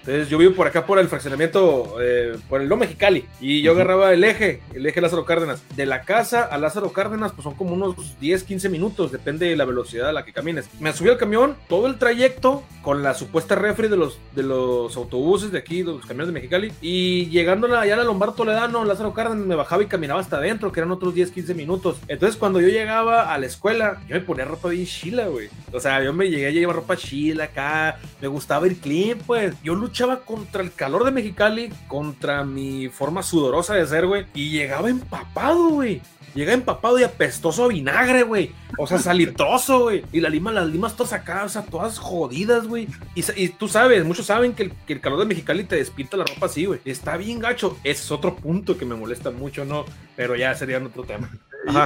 Entonces 0.00 0.30
yo 0.30 0.38
vivo 0.38 0.54
por 0.54 0.66
acá 0.66 0.86
por 0.86 0.98
el 0.98 1.08
fraccionamiento, 1.08 1.96
eh, 2.00 2.36
por 2.48 2.62
el 2.62 2.68
Lo 2.68 2.76
Mexicali. 2.76 3.26
Y 3.40 3.60
yo 3.60 3.72
agarraba 3.72 4.12
el 4.12 4.24
eje, 4.24 4.60
el 4.74 4.86
eje 4.86 5.00
Lázaro 5.00 5.26
Cárdenas. 5.26 5.62
De 5.76 5.84
la 5.84 6.02
casa 6.02 6.42
a 6.42 6.56
Lázaro 6.56 6.90
Cárdenas, 6.92 7.32
pues 7.32 7.44
son 7.44 7.54
como 7.54 7.74
unos 7.74 8.18
10, 8.18 8.44
15 8.44 8.68
minutos, 8.70 9.12
depende 9.12 9.48
de 9.48 9.56
la 9.56 9.66
velocidad 9.66 10.08
a 10.08 10.12
la 10.12 10.24
que 10.24 10.32
camines. 10.32 10.68
Me 10.80 10.92
subí 10.94 11.10
al 11.10 11.18
camión, 11.18 11.54
todo 11.68 11.86
el 11.86 11.98
trayecto, 11.98 12.62
con 12.82 13.02
la 13.02 13.14
supuesta 13.14 13.54
refri 13.54 13.88
de 13.88 13.96
los, 13.96 14.18
de 14.34 14.42
los 14.42 14.96
autobuses 14.96 15.52
de 15.52 15.58
aquí, 15.58 15.82
de 15.82 15.92
los 15.92 16.06
camiones 16.06 16.28
de 16.28 16.32
Mexicali. 16.32 16.72
Y 16.80 17.26
llegando 17.26 17.66
allá 17.66 17.94
a 17.94 17.98
la 17.98 18.04
Lombardo 18.04 18.34
Toledano, 18.34 18.84
Lázaro 18.84 19.12
Cárdenas, 19.12 19.46
me 19.46 19.54
bajaba 19.54 19.82
y 19.82 19.86
caminaba 19.86 20.20
hasta 20.20 20.36
adentro, 20.36 20.72
que 20.72 20.80
eran 20.80 20.92
otros 20.92 21.14
10, 21.14 21.30
15 21.30 21.54
minutos. 21.54 21.98
Entonces 22.08 22.36
cuando 22.36 22.60
yo 22.60 22.68
llegaba 22.68 23.32
a 23.32 23.38
la 23.38 23.46
escuela, 23.46 24.00
yo 24.08 24.14
me 24.14 24.22
ponía 24.22 24.44
ropa 24.44 24.68
bien 24.68 24.86
chila, 24.86 25.26
güey. 25.28 25.48
O 25.72 25.80
sea, 25.80 26.02
yo 26.02 26.12
me 26.12 26.30
llegué 26.30 26.46
a 26.46 26.50
llevar 26.50 26.76
ropa 26.76 26.96
chila 26.96 27.44
acá, 27.44 27.98
me 28.20 28.28
gustaba 28.28 28.66
ir 28.66 28.80
clean, 28.80 29.18
pues. 29.26 29.54
Yo 29.62 29.74
luchaba 29.74 30.20
contra 30.20 30.62
el 30.62 30.72
calor 30.72 31.04
de 31.04 31.10
Mexicali, 31.10 31.72
contra 31.88 32.44
mi 32.44 32.88
forma 32.88 33.22
sudorosa 33.22 33.74
de 33.74 33.86
ser, 33.86 34.06
güey. 34.06 34.26
Y 34.34 34.50
llegaba 34.50 34.88
empapado, 34.88 35.68
güey. 35.70 36.00
Llegaba 36.34 36.54
empapado 36.54 36.98
y 36.98 37.02
apestoso 37.02 37.64
a 37.64 37.68
vinagre, 37.68 38.22
güey. 38.22 38.52
O 38.78 38.86
sea, 38.86 38.98
salitroso, 38.98 39.80
güey. 39.80 40.04
Y 40.12 40.20
la 40.20 40.28
lima, 40.28 40.52
las 40.52 40.68
limas 40.68 40.96
todas 40.96 41.12
acá, 41.12 41.44
o 41.44 41.48
sea, 41.48 41.62
todas 41.62 41.98
jodidas, 41.98 42.68
güey. 42.68 42.69
Y, 42.76 43.48
tú 43.50 43.68
sabes, 43.68 44.04
muchos 44.04 44.26
saben 44.26 44.52
que 44.52 44.64
el, 44.64 44.72
que 44.86 44.92
el 44.92 45.00
calor 45.00 45.20
de 45.20 45.26
Mexicali 45.26 45.64
te 45.64 45.76
despinta 45.76 46.16
la 46.16 46.24
ropa 46.24 46.46
así, 46.46 46.66
güey. 46.66 46.80
Está 46.84 47.16
bien 47.16 47.38
gacho. 47.38 47.76
Ese 47.84 48.04
es 48.04 48.10
otro 48.10 48.36
punto 48.36 48.76
que 48.76 48.84
me 48.84 48.94
molesta 48.94 49.30
mucho, 49.30 49.64
¿no? 49.64 49.84
Pero 50.16 50.36
ya 50.36 50.54
sería 50.54 50.78
otro 50.78 51.04
tema. 51.04 51.30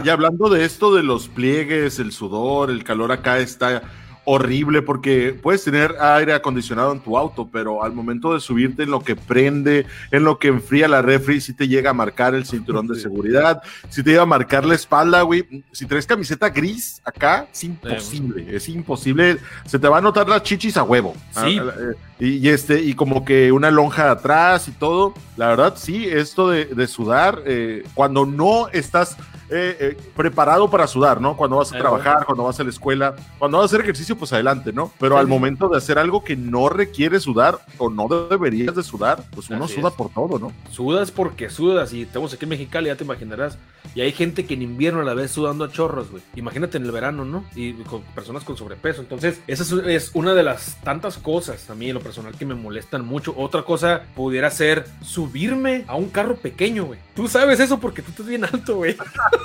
Y 0.04 0.08
hablando 0.08 0.48
de 0.48 0.64
esto 0.64 0.94
de 0.94 1.02
los 1.02 1.28
pliegues, 1.28 1.98
el 1.98 2.12
sudor, 2.12 2.70
el 2.70 2.84
calor 2.84 3.10
acá 3.10 3.38
está 3.38 3.82
horrible 4.24 4.82
porque 4.82 5.38
puedes 5.40 5.64
tener 5.64 5.94
aire 6.00 6.32
acondicionado 6.32 6.92
en 6.92 7.00
tu 7.00 7.16
auto, 7.18 7.48
pero 7.52 7.82
al 7.84 7.92
momento 7.92 8.34
de 8.34 8.40
subirte 8.40 8.84
en 8.84 8.90
lo 8.90 9.00
que 9.00 9.16
prende, 9.16 9.86
en 10.10 10.24
lo 10.24 10.38
que 10.38 10.48
enfría 10.48 10.88
la 10.88 11.02
refri, 11.02 11.40
si 11.40 11.52
te 11.52 11.68
llega 11.68 11.90
a 11.90 11.94
marcar 11.94 12.34
el 12.34 12.46
cinturón 12.46 12.86
de 12.86 12.94
Sí. 12.94 13.02
seguridad, 13.02 13.62
si 13.88 14.02
te 14.02 14.10
llega 14.10 14.22
a 14.22 14.26
marcar 14.26 14.64
la 14.64 14.74
espalda, 14.74 15.22
güey, 15.22 15.64
si 15.72 15.86
traes 15.86 16.06
camiseta 16.06 16.48
gris 16.50 17.00
acá, 17.04 17.46
es 17.52 17.64
imposible, 17.64 18.46
es 18.56 18.68
imposible, 18.68 19.38
se 19.66 19.78
te 19.78 19.88
va 19.88 19.98
a 19.98 20.00
notar 20.00 20.28
las 20.28 20.42
chichis 20.42 20.76
a 20.76 20.82
huevo. 20.82 21.14
Sí. 21.32 21.58
Ah, 21.60 21.72
eh, 21.78 21.94
y, 22.20 22.28
y 22.38 22.48
este, 22.48 22.80
y 22.80 22.94
como 22.94 23.24
que 23.24 23.52
una 23.52 23.70
lonja 23.70 24.10
atrás 24.10 24.68
y 24.68 24.72
todo, 24.72 25.14
la 25.36 25.48
verdad, 25.48 25.74
sí, 25.76 26.06
esto 26.08 26.48
de, 26.48 26.66
de 26.66 26.86
sudar, 26.86 27.42
eh, 27.44 27.82
cuando 27.94 28.24
no 28.24 28.68
estás 28.68 29.16
eh, 29.50 29.76
eh, 29.80 29.96
preparado 30.16 30.70
para 30.70 30.86
sudar, 30.86 31.20
¿no? 31.20 31.36
Cuando 31.36 31.56
vas 31.56 31.72
a 31.72 31.78
trabajar, 31.78 32.24
cuando 32.24 32.44
vas 32.44 32.58
a 32.60 32.64
la 32.64 32.70
escuela, 32.70 33.14
cuando 33.38 33.58
vas 33.58 33.64
a 33.64 33.66
hacer 33.66 33.80
ejercicio, 33.80 34.16
pues 34.16 34.32
adelante, 34.32 34.72
¿no? 34.72 34.90
Pero 34.98 35.16
Sí, 35.16 35.20
al 35.20 35.26
momento 35.26 35.68
de 35.68 35.78
hacer 35.78 35.98
algo 35.98 36.24
que 36.24 36.36
no 36.36 36.68
requiere 36.68 37.20
sudar 37.20 37.58
o 37.78 37.90
no 37.90 38.08
deberías 38.28 38.74
de 38.74 38.82
sudar, 38.82 39.22
pues 39.34 39.50
uno 39.50 39.64
Así 39.64 39.74
suda 39.74 39.88
es. 39.88 39.94
por 39.94 40.10
todo, 40.10 40.38
¿no? 40.38 40.52
Sudas 40.70 41.10
porque 41.10 41.50
sudas 41.50 41.92
y 41.92 42.02
estamos 42.02 42.32
aquí 42.32 42.44
en 42.44 42.50
Mexicali, 42.50 42.86
ya 42.86 42.96
te 42.96 43.04
imaginarás. 43.04 43.58
Y 43.94 44.00
hay 44.00 44.12
gente 44.12 44.46
que 44.46 44.54
en 44.54 44.62
invierno 44.62 45.02
la 45.02 45.14
ves 45.14 45.30
sudando 45.30 45.64
a 45.64 45.70
chorros, 45.70 46.10
güey. 46.10 46.22
Imagínate 46.34 46.78
en 46.78 46.84
el 46.84 46.90
verano, 46.90 47.24
¿no? 47.24 47.44
Y 47.54 47.74
con 47.84 48.02
personas 48.02 48.42
con 48.42 48.56
sobrepeso. 48.56 49.02
Entonces, 49.02 49.40
esa 49.46 49.62
es, 49.62 49.72
es 49.86 50.10
una 50.14 50.34
de 50.34 50.42
las 50.42 50.76
tantas 50.82 51.18
cosas 51.18 51.68
a 51.70 51.74
mí 51.74 51.88
en 51.88 51.94
lo 51.94 52.00
personal 52.00 52.34
que 52.36 52.46
me 52.46 52.54
molestan 52.54 53.04
mucho. 53.04 53.34
Otra 53.36 53.62
cosa 53.62 54.02
pudiera 54.16 54.50
ser 54.50 54.86
subirme 55.02 55.84
a 55.86 55.94
un 55.96 56.08
carro 56.08 56.36
pequeño, 56.36 56.86
güey. 56.86 56.98
Tú 57.14 57.28
sabes 57.28 57.60
eso 57.60 57.78
porque 57.78 58.02
tú 58.02 58.10
estás 58.10 58.26
bien 58.26 58.44
alto, 58.44 58.76
güey. 58.76 58.96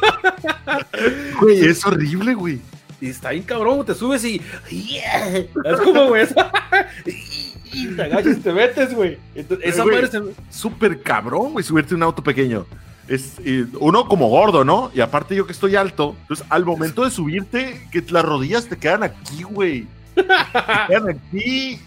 Güey, 1.41 1.65
es 1.65 1.85
horrible, 1.85 2.33
güey. 2.33 2.59
Y 3.01 3.09
está 3.09 3.29
bien 3.31 3.43
cabrón, 3.43 3.85
te 3.85 3.93
subes 3.93 4.23
y. 4.25 4.41
Es 4.69 5.79
como, 5.83 6.07
güey. 6.07 6.27
Y 7.71 7.85
te 7.89 8.01
agachas 8.01 8.37
y 8.37 8.39
te 8.41 8.51
metes, 8.51 8.95
güey. 8.95 9.19
Esa 9.61 9.85
madre 9.85 10.07
se 10.07 10.19
Súper 10.49 11.03
cabrón, 11.03 11.51
güey, 11.53 11.63
subirte 11.63 11.93
a 11.93 11.97
un 11.97 12.03
auto 12.03 12.23
pequeño. 12.23 12.65
Es, 13.07 13.35
uno 13.79 14.07
como 14.07 14.27
gordo, 14.27 14.65
¿no? 14.65 14.89
Y 14.95 15.01
aparte 15.01 15.35
yo 15.35 15.45
que 15.45 15.51
estoy 15.51 15.75
alto, 15.75 16.15
entonces 16.21 16.43
al 16.49 16.65
momento 16.65 17.05
de 17.05 17.11
subirte, 17.11 17.87
que 17.91 18.03
las 18.09 18.25
rodillas 18.25 18.67
te 18.67 18.75
quedan 18.75 19.03
aquí, 19.03 19.43
güey. 19.43 19.85
Te 20.15 20.25
quedan 20.87 21.09
aquí 21.09 21.79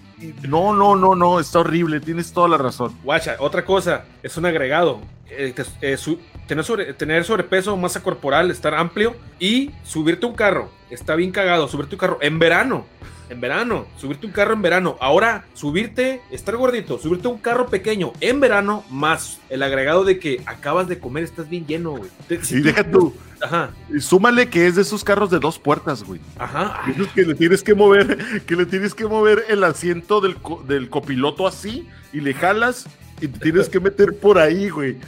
no, 0.48 0.72
no, 0.74 0.96
no, 0.96 1.14
no, 1.14 1.40
está 1.40 1.60
horrible, 1.60 2.00
tienes 2.00 2.32
toda 2.32 2.48
la 2.48 2.58
razón. 2.58 2.96
Guacha, 3.02 3.36
otra 3.38 3.64
cosa, 3.64 4.04
es 4.22 4.36
un 4.36 4.46
agregado. 4.46 5.00
Eh, 5.28 5.52
te- 5.54 5.92
eh, 5.92 5.96
su- 5.96 6.18
tener, 6.52 6.64
sobre- 6.64 6.92
tener 6.92 7.24
sobrepeso, 7.24 7.76
masa 7.78 8.02
corporal, 8.02 8.50
estar 8.50 8.74
amplio 8.74 9.16
y 9.38 9.70
subirte 9.84 10.26
un 10.26 10.34
carro. 10.34 10.70
Está 10.90 11.14
bien 11.16 11.30
cagado, 11.30 11.66
subirte 11.68 11.94
un 11.94 11.98
carro 11.98 12.18
en 12.20 12.38
verano. 12.38 12.84
En 13.30 13.40
verano, 13.40 13.86
subirte 13.96 14.26
un 14.26 14.32
carro 14.32 14.52
en 14.52 14.60
verano. 14.60 14.98
Ahora, 15.00 15.46
subirte, 15.54 16.20
estar 16.30 16.54
gordito, 16.56 16.98
subirte 16.98 17.28
un 17.28 17.38
carro 17.38 17.66
pequeño 17.68 18.12
en 18.20 18.40
verano, 18.40 18.84
más 18.90 19.40
el 19.48 19.62
agregado 19.62 20.04
de 20.04 20.18
que 20.18 20.42
acabas 20.44 20.86
de 20.88 20.98
comer, 20.98 21.24
estás 21.24 21.48
bien 21.48 21.66
lleno, 21.66 21.92
güey. 21.92 22.10
Si 22.42 22.56
Y 22.56 22.58
tú- 22.60 22.64
deja 22.64 22.84
tú, 22.90 23.14
Ajá, 23.40 23.70
y 23.88 24.00
súmale 24.00 24.50
que 24.50 24.66
es 24.66 24.76
de 24.76 24.82
esos 24.82 25.02
carros 25.02 25.30
de 25.30 25.38
dos 25.38 25.58
puertas, 25.58 26.02
güey. 26.04 26.20
ajá. 26.38 26.82
Esos 26.94 27.08
que 27.08 27.22
le 27.22 27.34
tienes 27.34 27.62
que 27.62 27.74
mover, 27.74 28.18
que 28.46 28.54
le 28.54 28.66
tienes 28.66 28.92
que 28.94 29.06
mover 29.06 29.44
el 29.48 29.64
asiento 29.64 30.20
del, 30.20 30.36
co- 30.36 30.62
del 30.68 30.90
copiloto 30.90 31.46
así 31.46 31.88
y 32.12 32.20
le 32.20 32.34
jalas 32.34 32.86
y 33.22 33.28
te 33.28 33.38
tienes 33.38 33.70
que 33.70 33.80
meter 33.80 34.14
por 34.14 34.38
ahí, 34.38 34.68
güey. 34.68 34.98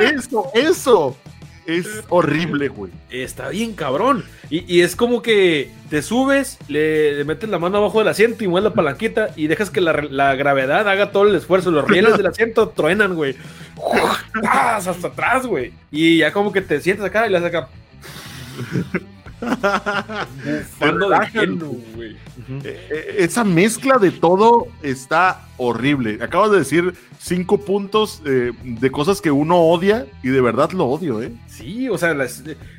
Eso, 0.00 0.50
eso 0.54 1.16
es 1.66 1.86
horrible, 2.08 2.68
güey. 2.68 2.92
Está 3.10 3.48
bien 3.50 3.74
cabrón. 3.74 4.24
Y, 4.48 4.64
y 4.72 4.80
es 4.82 4.96
como 4.96 5.22
que 5.22 5.70
te 5.88 6.02
subes, 6.02 6.58
le, 6.68 7.14
le 7.14 7.24
metes 7.24 7.48
la 7.48 7.58
mano 7.58 7.78
abajo 7.78 7.98
del 8.00 8.08
asiento 8.08 8.42
y 8.44 8.48
mueves 8.48 8.70
la 8.70 8.74
palanquita 8.74 9.30
y 9.36 9.46
dejas 9.46 9.70
que 9.70 9.80
la, 9.80 9.92
la 10.10 10.34
gravedad 10.34 10.88
haga 10.88 11.12
todo 11.12 11.28
el 11.28 11.34
esfuerzo. 11.34 11.70
Los 11.70 11.86
rieles 11.86 12.16
del 12.16 12.26
asiento 12.26 12.68
truenan, 12.70 13.14
güey. 13.14 13.36
Hasta 14.48 15.08
atrás, 15.08 15.46
güey. 15.46 15.72
Y 15.90 16.18
ya 16.18 16.32
como 16.32 16.52
que 16.52 16.60
te 16.60 16.80
sientes 16.80 17.04
acá 17.04 17.28
y 17.28 17.34
acá. 17.34 17.68
Bufando 19.40 21.08
de 21.08 21.30
lleno, 21.32 21.66
güey. 21.94 22.12
Eh, 22.64 22.88
eh, 22.90 23.14
Esa 23.18 23.44
mezcla 23.44 23.96
de 23.98 24.10
todo 24.10 24.66
está 24.82 25.46
horrible. 25.60 26.18
Acabas 26.22 26.50
de 26.50 26.58
decir 26.58 26.94
cinco 27.18 27.60
puntos 27.60 28.22
eh, 28.24 28.52
de 28.64 28.90
cosas 28.90 29.20
que 29.20 29.30
uno 29.30 29.58
odia 29.58 30.06
y 30.22 30.28
de 30.28 30.40
verdad 30.40 30.70
lo 30.72 30.86
odio, 30.86 31.22
¿eh? 31.22 31.32
Sí, 31.46 31.88
o 31.90 31.98
sea, 31.98 32.16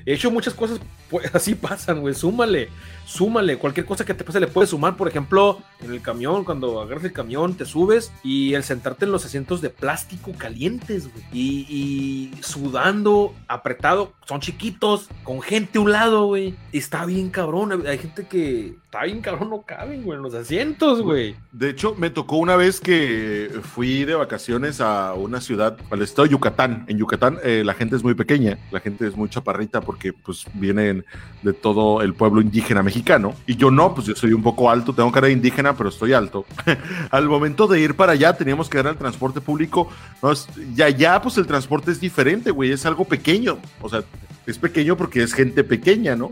he 0.06 0.14
hecho 0.14 0.32
muchas 0.32 0.56
cosas, 0.56 0.80
pues, 1.10 1.30
así 1.36 1.54
pasan, 1.54 2.02
güey. 2.02 2.16
Súmale, 2.16 2.70
súmale. 3.06 3.58
Cualquier 3.60 3.86
cosa 3.86 4.04
que 4.04 4.16
te 4.16 4.24
pase 4.24 4.40
le 4.40 4.48
puedes 4.48 4.72
sumar. 4.72 4.98
Por 4.98 5.08
ejemplo, 5.08 5.60
en 5.80 5.94
el 5.94 6.02
camión, 6.02 6.44
cuando 6.44 6.82
agarras 6.82 7.04
el 7.04 7.14
camión, 7.14 7.54
te 7.54 7.66
subes 7.66 8.12
y 8.24 8.56
el 8.56 8.64
sentarte 8.64 9.06
en 9.06 9.12
los 9.12 9.26
asientos 9.26 9.62
de 9.62 9.70
plástico 9.70 10.32
calientes, 10.36 11.12
güey. 11.12 11.24
Y, 11.32 11.66
y 11.70 12.42
sudando, 12.42 13.36
apretado, 13.48 14.14
son 14.28 14.42
chiquitos, 14.42 15.08
con 15.24 15.42
gente 15.44 15.78
a 15.78 15.82
un 15.82 15.92
lado, 15.92 16.26
güey. 16.26 16.56
Está 16.72 17.06
bien 17.06 17.30
cabrón. 17.30 17.86
Hay 17.86 18.00
gente 18.00 18.26
que 18.26 18.76
está 18.92 19.06
bien 19.06 19.22
cabrón, 19.22 19.50
no 19.50 19.62
caben, 19.62 20.04
güey, 20.04 20.18
en 20.18 20.24
los 20.24 20.34
asientos, 20.34 21.02
güey. 21.02 21.34
De 21.54 21.70
hecho, 21.70 21.96
me 21.98 22.10
tocó 22.10 22.36
una 22.36 22.58
vez 22.58 22.82
que 22.82 23.50
fui 23.74 24.04
de 24.04 24.16
vacaciones 24.16 24.82
a 24.82 25.14
una 25.14 25.40
ciudad, 25.40 25.78
al 25.90 26.02
estado 26.02 26.26
de 26.26 26.32
Yucatán. 26.34 26.84
En 26.90 26.98
Yucatán 26.98 27.40
eh, 27.42 27.64
la 27.66 27.74
gente 27.74 27.96
es 27.96 28.04
muy 28.04 28.16
pequeña, 28.16 28.58
la 28.70 28.82
gente 28.82 29.08
es 29.08 29.16
muy 29.16 29.30
chaparrita 29.30 29.80
porque 29.80 30.12
pues 30.12 30.44
vienen 30.56 31.06
de 31.42 31.54
todo 31.54 32.02
el 32.02 32.14
pueblo 32.14 32.42
indígena 32.42 32.84
mexicano. 32.84 33.34
Y 33.48 33.56
yo 33.56 33.72
no, 33.72 33.96
pues 33.96 34.08
yo 34.08 34.16
soy 34.16 34.34
un 34.34 34.44
poco 34.44 34.70
alto, 34.70 34.92
tengo 34.92 35.10
cara 35.10 35.28
de 35.28 35.34
indígena, 35.34 35.74
pero 35.74 35.88
estoy 35.88 36.12
alto. 36.12 36.46
al 37.12 37.30
momento 37.30 37.68
de 37.68 37.80
ir 37.80 37.96
para 37.96 38.12
allá 38.12 38.36
teníamos 38.36 38.68
que 38.68 38.80
dar 38.80 38.88
al 38.88 38.98
transporte 38.98 39.40
público. 39.40 39.90
No, 40.22 40.34
y 40.76 40.82
allá 40.82 41.22
pues 41.22 41.38
el 41.38 41.48
transporte 41.48 41.92
es 41.92 42.02
diferente, 42.02 42.52
güey, 42.52 42.74
es 42.74 42.86
algo 42.86 43.06
pequeño. 43.06 43.58
O 43.80 43.88
sea, 43.88 44.04
es 44.46 44.58
pequeño 44.58 44.98
porque 44.98 45.24
es 45.24 45.34
gente 45.34 45.64
pequeña, 45.64 46.18
¿no? 46.18 46.32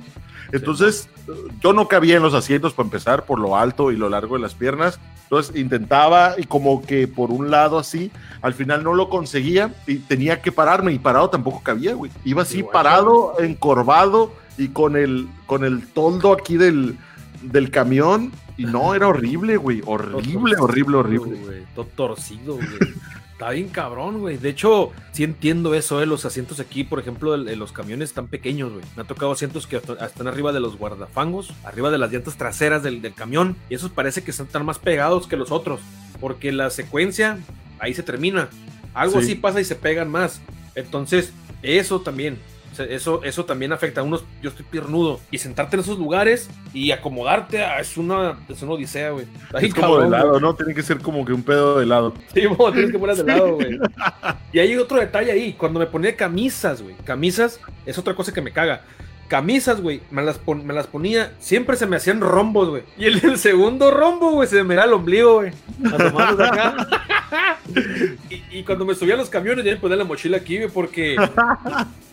Entonces, 0.52 1.10
yo 1.62 1.74
no 1.74 1.88
cabía 1.88 2.18
en 2.18 2.24
los 2.24 2.34
asientos 2.34 2.74
para 2.74 2.88
empezar 2.88 3.26
por 3.26 3.40
lo 3.40 3.56
alto 3.56 3.92
y 3.92 3.98
lo 3.98 4.10
largo 4.10 4.36
de 4.36 4.42
las 4.42 4.56
piernas. 4.56 5.00
Entonces 5.24 5.56
intentaba 5.56 6.34
y 6.38 6.46
como 6.46 6.82
que 6.82 7.08
por 7.08 7.30
un 7.32 7.52
lado 7.52 7.78
así, 7.78 8.12
al 8.42 8.54
final 8.54 8.84
no 8.84 8.94
lo 8.96 9.10
conseguía 9.10 9.74
y 9.86 9.98
tenía 9.98 10.42
que 10.42 10.52
pararme 10.52 10.92
y 10.92 11.00
parado 11.00 11.30
tampoco 11.30 11.62
cabía, 11.62 11.94
güey. 11.94 12.12
Iba 12.26 12.42
así 12.42 12.60
Igual. 12.60 12.74
parado, 12.74 13.34
encorvado 13.40 14.34
y 14.58 14.70
con 14.70 14.98
el, 14.98 15.28
con 15.46 15.64
el 15.64 15.88
toldo 15.88 16.34
aquí 16.34 16.58
del, 16.58 16.98
del 17.44 17.70
camión 17.70 18.32
y 18.58 18.66
no, 18.66 18.94
era 18.94 19.08
horrible, 19.08 19.56
güey. 19.56 19.82
Horrible, 19.86 20.56
horrible, 20.60 20.98
horrible. 20.98 21.66
Todo 21.74 21.86
torcido, 21.96 22.56
güey. 22.56 22.68
Está 23.40 23.52
bien 23.52 23.70
cabrón, 23.70 24.20
güey. 24.20 24.36
De 24.38 24.50
hecho, 24.50 24.92
sí 25.14 25.24
entiendo 25.24 25.74
eso, 25.74 26.02
¿eh? 26.02 26.06
Los 26.06 26.26
asientos 26.26 26.60
aquí, 26.60 26.84
por 26.84 27.00
ejemplo, 27.00 27.36
el- 27.36 27.58
los 27.58 27.72
camiones 27.72 28.10
están 28.10 28.28
pequeños, 28.28 28.74
güey. 28.74 28.84
Me 28.98 29.04
ha 29.04 29.06
tocado 29.06 29.32
asientos 29.32 29.66
que 29.66 29.78
hasta- 29.78 29.94
están 30.06 30.28
arriba 30.28 30.52
de 30.52 30.60
los 30.60 30.78
guardafangos, 30.78 31.54
arriba 31.64 31.90
de 31.90 31.98
las 32.00 32.12
llantas 32.12 32.36
traseras 32.36 32.84
del, 32.84 33.02
del 33.02 33.14
camión. 33.14 33.56
Y 33.70 33.76
esos 33.76 33.92
parece 33.92 34.24
que 34.26 34.32
están 34.32 34.66
más 34.66 34.78
pegados 34.78 35.26
que 35.26 35.38
los 35.38 35.52
otros. 35.52 35.80
Porque 36.20 36.52
la 36.52 36.70
secuencia 36.70 37.38
ahí 37.80 37.94
se 37.94 38.04
termina. 38.04 38.50
Algo 38.94 39.20
Sí. 39.22 39.28
así 39.28 39.36
pasa 39.36 39.62
y 39.62 39.64
se 39.64 39.76
pegan 39.76 40.12
más. 40.12 40.42
Entonces, 40.76 41.32
eso 41.62 42.02
también. 42.02 42.38
Sea, 42.84 42.96
Eso, 42.96 43.24
eso 43.24 43.46
también 43.46 43.72
afecta 43.74 44.02
a 44.02 44.04
unos. 44.04 44.24
Yo 44.42 44.50
estoy 44.50 44.66
piernudo. 44.70 45.20
Y 45.32 45.38
sentarte 45.38 45.76
en 45.76 45.82
esos 45.82 45.98
lugares 45.98 46.50
y 46.74 46.92
acomodarte 46.92 47.64
ah, 47.64 47.80
es 47.80 47.98
una, 47.98 48.40
es 48.48 48.62
una 48.62 48.74
odisea, 48.74 49.12
güey. 49.12 49.26
Es 49.62 49.74
como 49.74 49.98
de 50.00 50.08
güey. 50.08 50.10
lado, 50.10 50.40
¿no? 50.40 50.56
Tiene 50.56 50.74
que 50.74 50.84
ser 50.84 51.00
como 51.00 51.24
que 51.26 51.34
un 51.34 51.44
pedo 51.44 51.80
de 51.80 51.86
lado. 51.86 52.14
Sí, 52.34 52.42
tienes 52.74 52.92
que 52.92 53.00
ponerlas 53.00 53.26
de 53.26 53.32
lado, 53.32 53.56
güey. 53.56 53.80
Y 54.52 54.60
hay 54.60 54.76
otro 54.78 55.00
detalle 55.00 55.32
ahí. 55.32 55.54
Cuando 55.54 55.80
me 55.80 55.86
ponía 55.88 56.16
camisas, 56.16 56.82
güey. 56.82 56.96
Camisas 57.06 57.60
es 57.86 57.98
otra 57.98 58.16
cosa 58.16 58.34
que 58.34 58.42
me 58.42 58.52
caga. 58.52 58.82
Camisas, 59.28 59.80
güey, 59.80 60.02
me 60.10 60.24
las, 60.24 60.40
pon- 60.40 60.66
me 60.66 60.74
las 60.74 60.88
ponía, 60.88 61.34
siempre 61.38 61.78
se 61.78 61.86
me 61.86 61.98
hacían 61.98 62.20
rombos, 62.20 62.70
güey. 62.70 62.82
Y 62.98 63.06
el, 63.06 63.24
el 63.24 63.38
segundo 63.38 63.92
rombo, 63.92 64.32
güey, 64.32 64.48
se 64.50 64.56
me 64.56 64.64
miraba 64.64 64.88
el 64.88 64.94
ombligo, 64.94 65.36
güey. 65.36 65.52
Asomándose 65.86 66.44
acá. 66.50 66.88
y, 68.30 68.60
y 68.60 68.64
cuando 68.64 68.86
me 68.86 68.96
subía 68.96 69.14
a 69.14 69.18
los 69.18 69.30
camiones, 69.30 69.64
ya 69.66 69.72
me 69.72 69.78
ponía 69.78 69.98
la 69.98 70.04
mochila 70.06 70.38
aquí, 70.38 70.58
güey, 70.58 70.70
porque. 70.70 71.16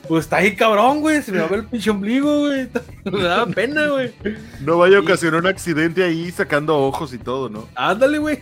Pues 0.08 0.24
está 0.24 0.36
ahí 0.36 0.54
cabrón, 0.54 1.00
güey. 1.00 1.20
Se 1.22 1.32
me 1.32 1.38
va 1.38 1.46
a 1.46 1.48
ver 1.48 1.58
el 1.60 1.66
pinche 1.66 1.90
ombligo, 1.90 2.40
güey. 2.46 2.68
Me 3.04 3.22
daba 3.24 3.46
pena, 3.46 3.86
güey. 3.88 4.12
No 4.60 4.78
vaya 4.78 4.98
a 4.98 5.00
Y- 5.00 5.02
ocasionar 5.02 5.40
un 5.40 5.46
accidente 5.48 6.04
ahí 6.04 6.30
sacando 6.30 6.78
ojos 6.78 7.12
y 7.12 7.18
todo, 7.18 7.48
¿no? 7.48 7.68
Ándale, 7.74 8.18
güey. 8.18 8.38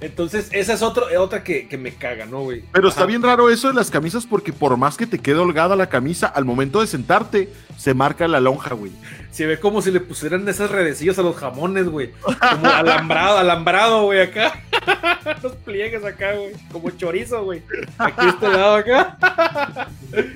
Entonces, 0.00 0.48
esa 0.52 0.74
es 0.74 0.82
otro, 0.82 1.06
otra 1.18 1.42
que, 1.42 1.66
que 1.66 1.76
me 1.76 1.92
caga, 1.94 2.24
¿no, 2.24 2.42
güey? 2.42 2.62
Pero 2.72 2.88
está 2.88 3.04
bien 3.04 3.22
raro 3.22 3.50
eso 3.50 3.68
de 3.68 3.74
las 3.74 3.90
camisas 3.90 4.26
porque 4.26 4.52
por 4.52 4.76
más 4.76 4.96
que 4.96 5.06
te 5.06 5.18
quede 5.18 5.38
holgada 5.38 5.74
la 5.74 5.88
camisa, 5.88 6.26
al 6.26 6.44
momento 6.44 6.80
de 6.80 6.86
sentarte, 6.86 7.48
se 7.76 7.94
marca 7.94 8.28
la 8.28 8.40
lonja, 8.40 8.74
güey. 8.74 8.92
Se 9.30 9.46
ve 9.46 9.58
como 9.58 9.82
si 9.82 9.90
le 9.90 10.00
pusieran 10.00 10.48
esas 10.48 10.70
redecillas 10.70 11.18
a 11.18 11.22
los 11.22 11.36
jamones, 11.36 11.88
güey. 11.88 12.10
Como 12.22 12.66
alambrado, 12.66 13.38
alambrado, 13.38 14.02
güey, 14.04 14.20
acá. 14.20 14.60
los 15.42 15.52
pliegues 15.56 16.04
acá, 16.04 16.34
güey. 16.34 16.52
Como 16.72 16.90
chorizo, 16.90 17.44
güey. 17.44 17.62
Aquí 17.98 18.26
este 18.26 18.48
lado 18.48 18.76
acá. 18.76 19.88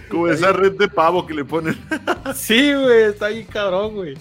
Como 0.09 0.29
esa 0.29 0.53
red 0.53 0.73
de 0.73 0.89
pavo 0.89 1.27
que 1.27 1.35
le 1.35 1.45
ponen. 1.45 1.77
Sí, 2.35 2.75
güey, 2.75 3.05
está 3.05 3.27
ahí 3.27 3.45
cabrón, 3.45 3.95
güey. 3.95 4.15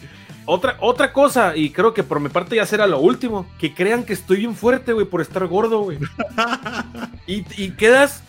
Otra, 0.53 0.75
otra 0.81 1.13
cosa, 1.13 1.55
y 1.55 1.69
creo 1.69 1.93
que 1.93 2.03
por 2.03 2.19
mi 2.19 2.27
parte 2.27 2.57
ya 2.57 2.65
será 2.65 2.85
lo 2.85 2.99
último, 2.99 3.45
que 3.57 3.73
crean 3.73 4.03
que 4.03 4.11
estoy 4.11 4.39
bien 4.39 4.53
fuerte, 4.53 4.91
güey, 4.91 5.05
por 5.05 5.21
estar 5.21 5.47
gordo, 5.47 5.79
güey. 5.79 5.97
Y, 7.25 7.45
y 7.55 7.71
quedas 7.71 8.21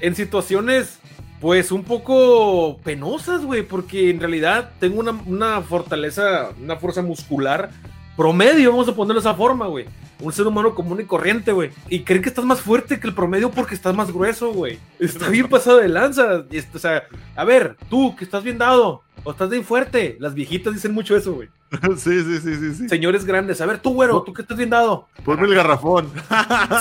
en 0.00 0.14
situaciones, 0.14 1.00
pues, 1.40 1.72
un 1.72 1.82
poco 1.82 2.78
penosas, 2.84 3.44
güey, 3.44 3.64
porque 3.64 4.10
en 4.10 4.20
realidad 4.20 4.70
tengo 4.78 5.00
una, 5.00 5.20
una 5.26 5.62
fortaleza, 5.62 6.50
una 6.62 6.76
fuerza 6.76 7.02
muscular 7.02 7.70
promedio, 8.16 8.70
vamos 8.70 8.88
a 8.88 8.94
ponerlo 8.94 9.20
de 9.20 9.28
esa 9.28 9.34
forma, 9.36 9.66
güey. 9.66 9.86
Un 10.24 10.32
ser 10.32 10.46
humano 10.46 10.74
común 10.74 11.00
y 11.00 11.04
corriente, 11.04 11.52
güey. 11.52 11.70
Y 11.88 12.00
creen 12.00 12.22
que 12.22 12.28
estás 12.30 12.44
más 12.44 12.60
fuerte 12.60 12.98
que 12.98 13.06
el 13.06 13.14
promedio 13.14 13.50
porque 13.50 13.74
estás 13.74 13.94
más 13.94 14.10
grueso, 14.12 14.52
güey. 14.52 14.78
Está 14.98 15.28
bien 15.28 15.48
pasado 15.48 15.78
de 15.78 15.88
lanza. 15.88 16.44
O 16.74 16.78
sea, 16.78 17.04
a 17.36 17.44
ver, 17.44 17.76
tú 17.90 18.16
que 18.16 18.24
estás 18.24 18.42
bien 18.42 18.58
dado 18.58 19.02
o 19.22 19.30
estás 19.32 19.50
bien 19.50 19.64
fuerte. 19.64 20.16
Las 20.20 20.34
viejitas 20.34 20.72
dicen 20.74 20.94
mucho 20.94 21.16
eso, 21.16 21.34
güey. 21.34 21.48
sí, 21.96 22.22
sí, 22.22 22.38
sí, 22.40 22.54
sí, 22.56 22.74
sí. 22.74 22.88
Señores 22.88 23.24
grandes, 23.24 23.60
a 23.60 23.66
ver, 23.66 23.78
tú, 23.78 23.92
güero, 23.94 24.22
tú 24.22 24.32
que 24.32 24.42
estás 24.42 24.56
bien 24.56 24.70
dado. 24.70 25.08
Ponme 25.24 25.46
el 25.46 25.54
garrafón. 25.54 26.10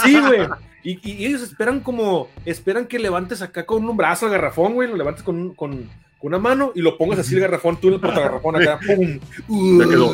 Sí, 0.03 0.19
güey. 0.19 0.47
Y, 0.85 0.99
y 1.09 1.25
ellos 1.27 1.41
esperan 1.41 1.79
como, 1.79 2.27
esperan 2.43 2.87
que 2.87 2.99
levantes 2.99 3.41
acá 3.41 3.65
con 3.65 3.87
un 3.87 3.95
brazo 3.95 4.25
el 4.25 4.33
garrafón, 4.33 4.73
güey, 4.73 4.89
lo 4.89 4.97
levantes 4.97 5.23
con, 5.23 5.37
un- 5.37 5.53
con, 5.55 5.71
con 5.77 5.87
una 6.23 6.39
mano 6.39 6.73
y 6.75 6.81
lo 6.81 6.97
pongas 6.97 7.19
así 7.19 7.35
el 7.35 7.39
garrafón, 7.39 7.77
tú 7.77 7.87
el 7.87 8.01
portagarrafón 8.01 8.57
acá, 8.57 8.79
pum. 8.85 9.79
Ya 9.79 9.85
quedó. 9.87 10.13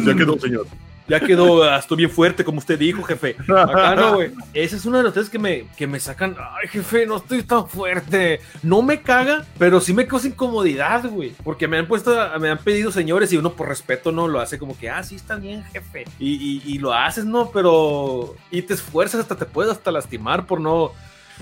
Ya 0.00 0.16
quedó, 0.16 0.38
señor. 0.40 0.66
Ya 1.06 1.20
quedó, 1.20 1.62
ah, 1.64 1.76
estoy 1.78 1.98
bien 1.98 2.10
fuerte, 2.10 2.44
como 2.44 2.58
usted 2.58 2.78
dijo, 2.78 3.02
jefe. 3.02 3.36
Acá 3.48 4.10
güey. 4.12 4.32
Esa 4.54 4.76
es 4.76 4.86
una 4.86 4.98
de 4.98 5.04
las 5.04 5.14
veces 5.14 5.28
que 5.28 5.38
me, 5.38 5.66
que 5.76 5.86
me 5.86 6.00
sacan. 6.00 6.34
Ay, 6.38 6.68
jefe, 6.68 7.04
no 7.06 7.16
estoy 7.18 7.42
tan 7.42 7.68
fuerte. 7.68 8.40
No 8.62 8.80
me 8.80 9.02
caga, 9.02 9.44
pero 9.58 9.80
sí 9.80 9.92
me 9.92 10.06
causa 10.06 10.28
incomodidad, 10.28 11.04
güey. 11.10 11.34
Porque 11.44 11.68
me 11.68 11.76
han 11.76 11.86
puesto, 11.86 12.16
me 12.40 12.48
han 12.48 12.56
pedido 12.58 12.90
señores 12.90 13.30
y 13.32 13.36
uno 13.36 13.52
por 13.52 13.68
respeto 13.68 14.12
no 14.12 14.28
lo 14.28 14.40
hace 14.40 14.58
como 14.58 14.78
que, 14.78 14.88
ah, 14.88 15.02
sí, 15.02 15.16
está 15.16 15.36
bien, 15.36 15.62
jefe. 15.72 16.04
Y, 16.18 16.32
y- 16.34 16.62
y 16.64 16.78
lo 16.78 16.94
haces, 16.94 17.26
¿no? 17.26 17.50
Pero. 17.50 18.34
Y 18.50 18.62
te 18.62 18.72
esfuerzas 18.74 19.20
hasta 19.20 19.36
te 19.36 19.44
puedes 19.44 19.72
hasta 19.72 19.90
lastimar 19.92 20.46
por 20.46 20.60
no. 20.60 20.92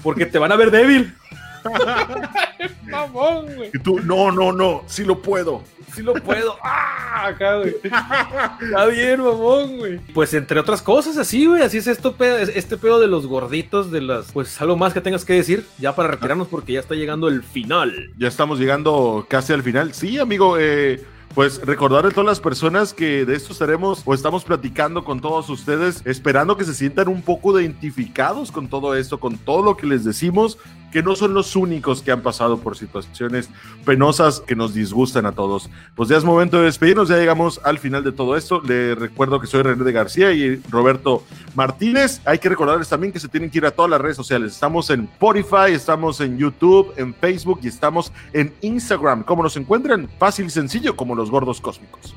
Porque 0.03 0.27
te 0.27 0.38
van 0.38 0.51
a 0.51 0.57
ver 0.57 0.70
débil. 0.72 1.14
Mamón, 2.85 3.55
güey. 3.57 3.70
Y 3.72 3.79
tú, 3.79 4.01
no, 4.01 4.31
no, 4.31 4.53
no, 4.53 4.83
sí 4.87 5.05
lo 5.05 5.20
puedo. 5.20 5.62
Sí 5.94 6.03
lo 6.03 6.14
puedo. 6.14 6.57
¡Ah! 6.64 7.27
Acá, 7.27 7.59
güey. 7.59 7.77
Está 7.85 8.87
bien, 8.87 9.22
mamón, 9.22 9.79
güey. 9.79 9.98
Pues 10.14 10.35
entre 10.35 10.59
otras 10.59 10.83
cosas, 10.83 11.16
así, 11.18 11.46
güey. 11.46 11.62
Así 11.62 11.79
es 11.79 11.87
esto, 11.87 12.16
este 12.20 12.77
pedo 12.77 12.98
de 12.98 13.07
los 13.07 13.27
gorditos, 13.27 13.90
de 13.90 14.01
las. 14.01 14.33
Pues 14.33 14.61
algo 14.61 14.77
más 14.77 14.92
que 14.92 15.01
tengas 15.01 15.25
que 15.25 15.35
decir, 15.35 15.66
ya 15.79 15.94
para 15.94 16.09
retirarnos, 16.09 16.48
porque 16.48 16.72
ya 16.72 16.81
está 16.81 16.94
llegando 16.94 17.29
el 17.29 17.42
final. 17.42 18.11
Ya 18.18 18.29
estamos 18.29 18.59
llegando 18.59 19.27
casi 19.29 19.53
al 19.53 19.62
final. 19.62 19.94
Sí, 19.94 20.18
amigo, 20.18 20.57
eh 20.59 21.05
pues 21.35 21.62
recordar 21.64 22.05
a 22.05 22.11
todas 22.11 22.27
las 22.27 22.40
personas 22.40 22.92
que 22.92 23.25
de 23.25 23.35
esto 23.35 23.53
estaremos 23.53 24.03
o 24.05 24.12
estamos 24.12 24.44
platicando 24.44 25.05
con 25.05 25.20
todos 25.20 25.48
ustedes, 25.48 26.03
esperando 26.05 26.57
que 26.57 26.64
se 26.64 26.75
sientan 26.75 27.09
un 27.09 27.22
poco 27.22 27.59
identificados 27.59 28.53
con 28.53 28.68
todo 28.68 28.94
esto, 28.94 29.18
con 29.18 29.38
todo 29.38 29.62
lo 29.62 29.77
que 29.77 29.87
les 29.87 30.05
decimos, 30.05 30.59
que 30.92 31.02
no 31.02 31.16
son 31.16 31.35
los 31.35 31.57
únicos 31.57 32.02
que 32.02 32.12
han 32.12 32.20
pasado 32.20 32.59
por 32.59 32.76
situaciones 32.76 33.48
penosas 33.85 34.40
que 34.40 34.55
nos 34.55 34.74
disgustan 34.74 35.26
a 35.26 35.33
todos. 35.33 35.70
Pues 35.96 36.09
ya 36.09 36.16
es 36.16 36.24
momento 36.24 36.59
de 36.59 36.64
despedirnos, 36.64 37.09
ya 37.09 37.16
llegamos 37.16 37.61
al 37.64 37.78
final 37.78 38.05
de 38.05 38.12
todo 38.12 38.37
esto. 38.37 38.61
Le 38.61 38.94
recuerdo 38.94 39.40
que 39.40 39.46
soy 39.46 39.62
René 39.62 39.83
de 39.83 39.92
García 39.92 40.33
y 40.33 40.57
Roberto 40.70 41.24
Martínez. 41.55 42.20
Hay 42.24 42.38
que 42.38 42.48
recordarles 42.48 42.88
también 42.88 43.12
que 43.12 43.20
se 43.20 43.28
tienen 43.28 43.50
que 43.50 43.59
ir 43.59 43.66
a 43.66 43.70
todas 43.70 43.90
las 43.90 44.00
redes 44.00 44.16
sociales. 44.16 44.52
Estamos 44.52 44.90
en 44.90 45.05
Spotify, 45.05 45.72
estamos 45.72 46.20
en 46.20 46.38
YouTube, 46.38 46.92
en 46.96 47.14
Facebook 47.14 47.61
y 47.62 47.68
estamos 47.68 48.12
en 48.33 48.55
Instagram. 48.61 49.22
¿Cómo 49.22 49.42
nos 49.42 49.57
encuentran? 49.57 50.09
Fácil 50.18 50.46
y 50.46 50.50
sencillo, 50.50 50.94
como 50.94 51.14
los 51.14 51.31
gordos 51.31 51.61
cósmicos. 51.61 52.14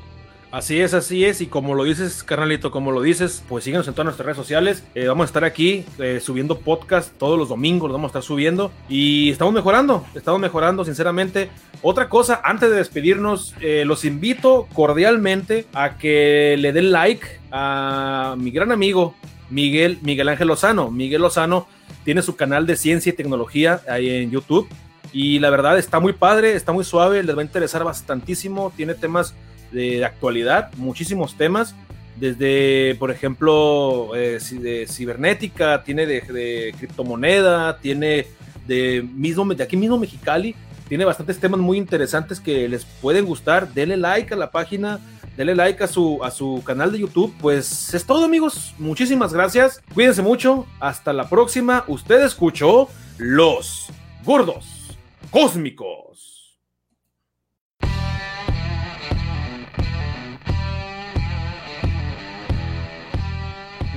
Así 0.56 0.80
es, 0.80 0.94
así 0.94 1.22
es. 1.22 1.42
Y 1.42 1.48
como 1.48 1.74
lo 1.74 1.84
dices, 1.84 2.24
carnalito, 2.24 2.70
como 2.70 2.90
lo 2.90 3.02
dices, 3.02 3.44
pues 3.46 3.62
síguenos 3.62 3.86
en 3.88 3.92
todas 3.92 4.06
nuestras 4.06 4.24
redes 4.24 4.38
sociales. 4.38 4.84
Eh, 4.94 5.06
vamos 5.06 5.24
a 5.24 5.26
estar 5.26 5.44
aquí 5.44 5.84
eh, 5.98 6.18
subiendo 6.18 6.60
podcast 6.60 7.12
todos 7.18 7.38
los 7.38 7.50
domingos, 7.50 7.90
los 7.90 7.92
vamos 7.98 8.08
a 8.08 8.12
estar 8.12 8.22
subiendo. 8.22 8.72
Y 8.88 9.28
estamos 9.28 9.52
mejorando, 9.52 10.06
estamos 10.14 10.40
mejorando, 10.40 10.82
sinceramente. 10.86 11.50
Otra 11.82 12.08
cosa, 12.08 12.40
antes 12.42 12.70
de 12.70 12.76
despedirnos, 12.76 13.54
eh, 13.60 13.84
los 13.84 14.06
invito 14.06 14.66
cordialmente 14.72 15.66
a 15.74 15.98
que 15.98 16.56
le 16.58 16.72
den 16.72 16.90
like 16.90 17.26
a 17.52 18.34
mi 18.38 18.50
gran 18.50 18.72
amigo 18.72 19.14
Miguel, 19.50 19.98
Miguel 20.00 20.30
Ángel 20.30 20.48
Lozano. 20.48 20.90
Miguel 20.90 21.20
Lozano 21.20 21.68
tiene 22.02 22.22
su 22.22 22.34
canal 22.34 22.66
de 22.66 22.76
ciencia 22.76 23.10
y 23.10 23.12
tecnología 23.14 23.82
ahí 23.90 24.08
en 24.08 24.30
YouTube. 24.30 24.66
Y 25.12 25.38
la 25.38 25.50
verdad 25.50 25.78
está 25.78 26.00
muy 26.00 26.14
padre, 26.14 26.54
está 26.54 26.72
muy 26.72 26.84
suave, 26.84 27.22
les 27.22 27.36
va 27.36 27.42
a 27.42 27.44
interesar 27.44 27.84
bastantísimo. 27.84 28.72
Tiene 28.74 28.94
temas 28.94 29.34
de, 29.72 30.04
actualidad, 30.04 30.72
muchísimos 30.76 31.36
temas, 31.36 31.74
desde, 32.18 32.94
por 32.98 33.10
ejemplo, 33.10 34.16
eh, 34.16 34.38
de 34.52 34.86
cibernética, 34.86 35.84
tiene 35.84 36.06
de, 36.06 36.74
criptomoneda, 36.78 37.78
tiene 37.78 38.26
de, 38.66 39.06
mismo, 39.14 39.44
de 39.54 39.62
aquí 39.62 39.76
mismo 39.76 39.98
Mexicali, 39.98 40.54
tiene 40.88 41.04
bastantes 41.04 41.38
temas 41.38 41.60
muy 41.60 41.78
interesantes 41.78 42.40
que 42.40 42.68
les 42.68 42.84
pueden 42.84 43.26
gustar. 43.26 43.72
Denle 43.72 43.96
like 43.96 44.32
a 44.32 44.36
la 44.36 44.50
página, 44.50 45.00
denle 45.36 45.54
like 45.54 45.82
a 45.82 45.88
su, 45.88 46.22
a 46.22 46.30
su 46.30 46.62
canal 46.64 46.92
de 46.92 47.00
YouTube. 47.00 47.34
Pues 47.40 47.92
es 47.92 48.04
todo, 48.04 48.24
amigos. 48.24 48.74
Muchísimas 48.78 49.32
gracias. 49.32 49.82
Cuídense 49.94 50.22
mucho. 50.22 50.66
Hasta 50.78 51.12
la 51.12 51.28
próxima. 51.28 51.84
Usted 51.88 52.24
escuchó 52.24 52.88
Los 53.18 53.88
Gordos 54.24 54.96
Cósmicos. 55.30 56.05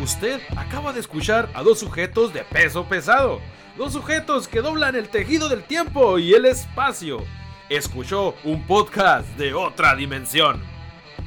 Usted 0.09 0.41
acaba 0.57 0.91
de 0.91 1.01
escuchar 1.01 1.51
a 1.53 1.61
dos 1.61 1.77
sujetos 1.77 2.33
de 2.33 2.43
peso 2.43 2.83
pesado. 2.85 3.41
Dos 3.77 3.93
sujetos 3.93 4.47
que 4.47 4.59
doblan 4.59 4.95
el 4.95 5.07
tejido 5.07 5.49
del 5.49 5.61
tiempo 5.61 6.17
y 6.17 6.33
el 6.33 6.45
espacio. 6.45 7.23
Escuchó 7.69 8.33
un 8.43 8.65
podcast 8.65 9.27
de 9.37 9.53
otra 9.53 9.95
dimensión. 9.95 10.63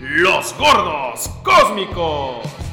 Los 0.00 0.52
gordos 0.58 1.28
cósmicos. 1.44 2.71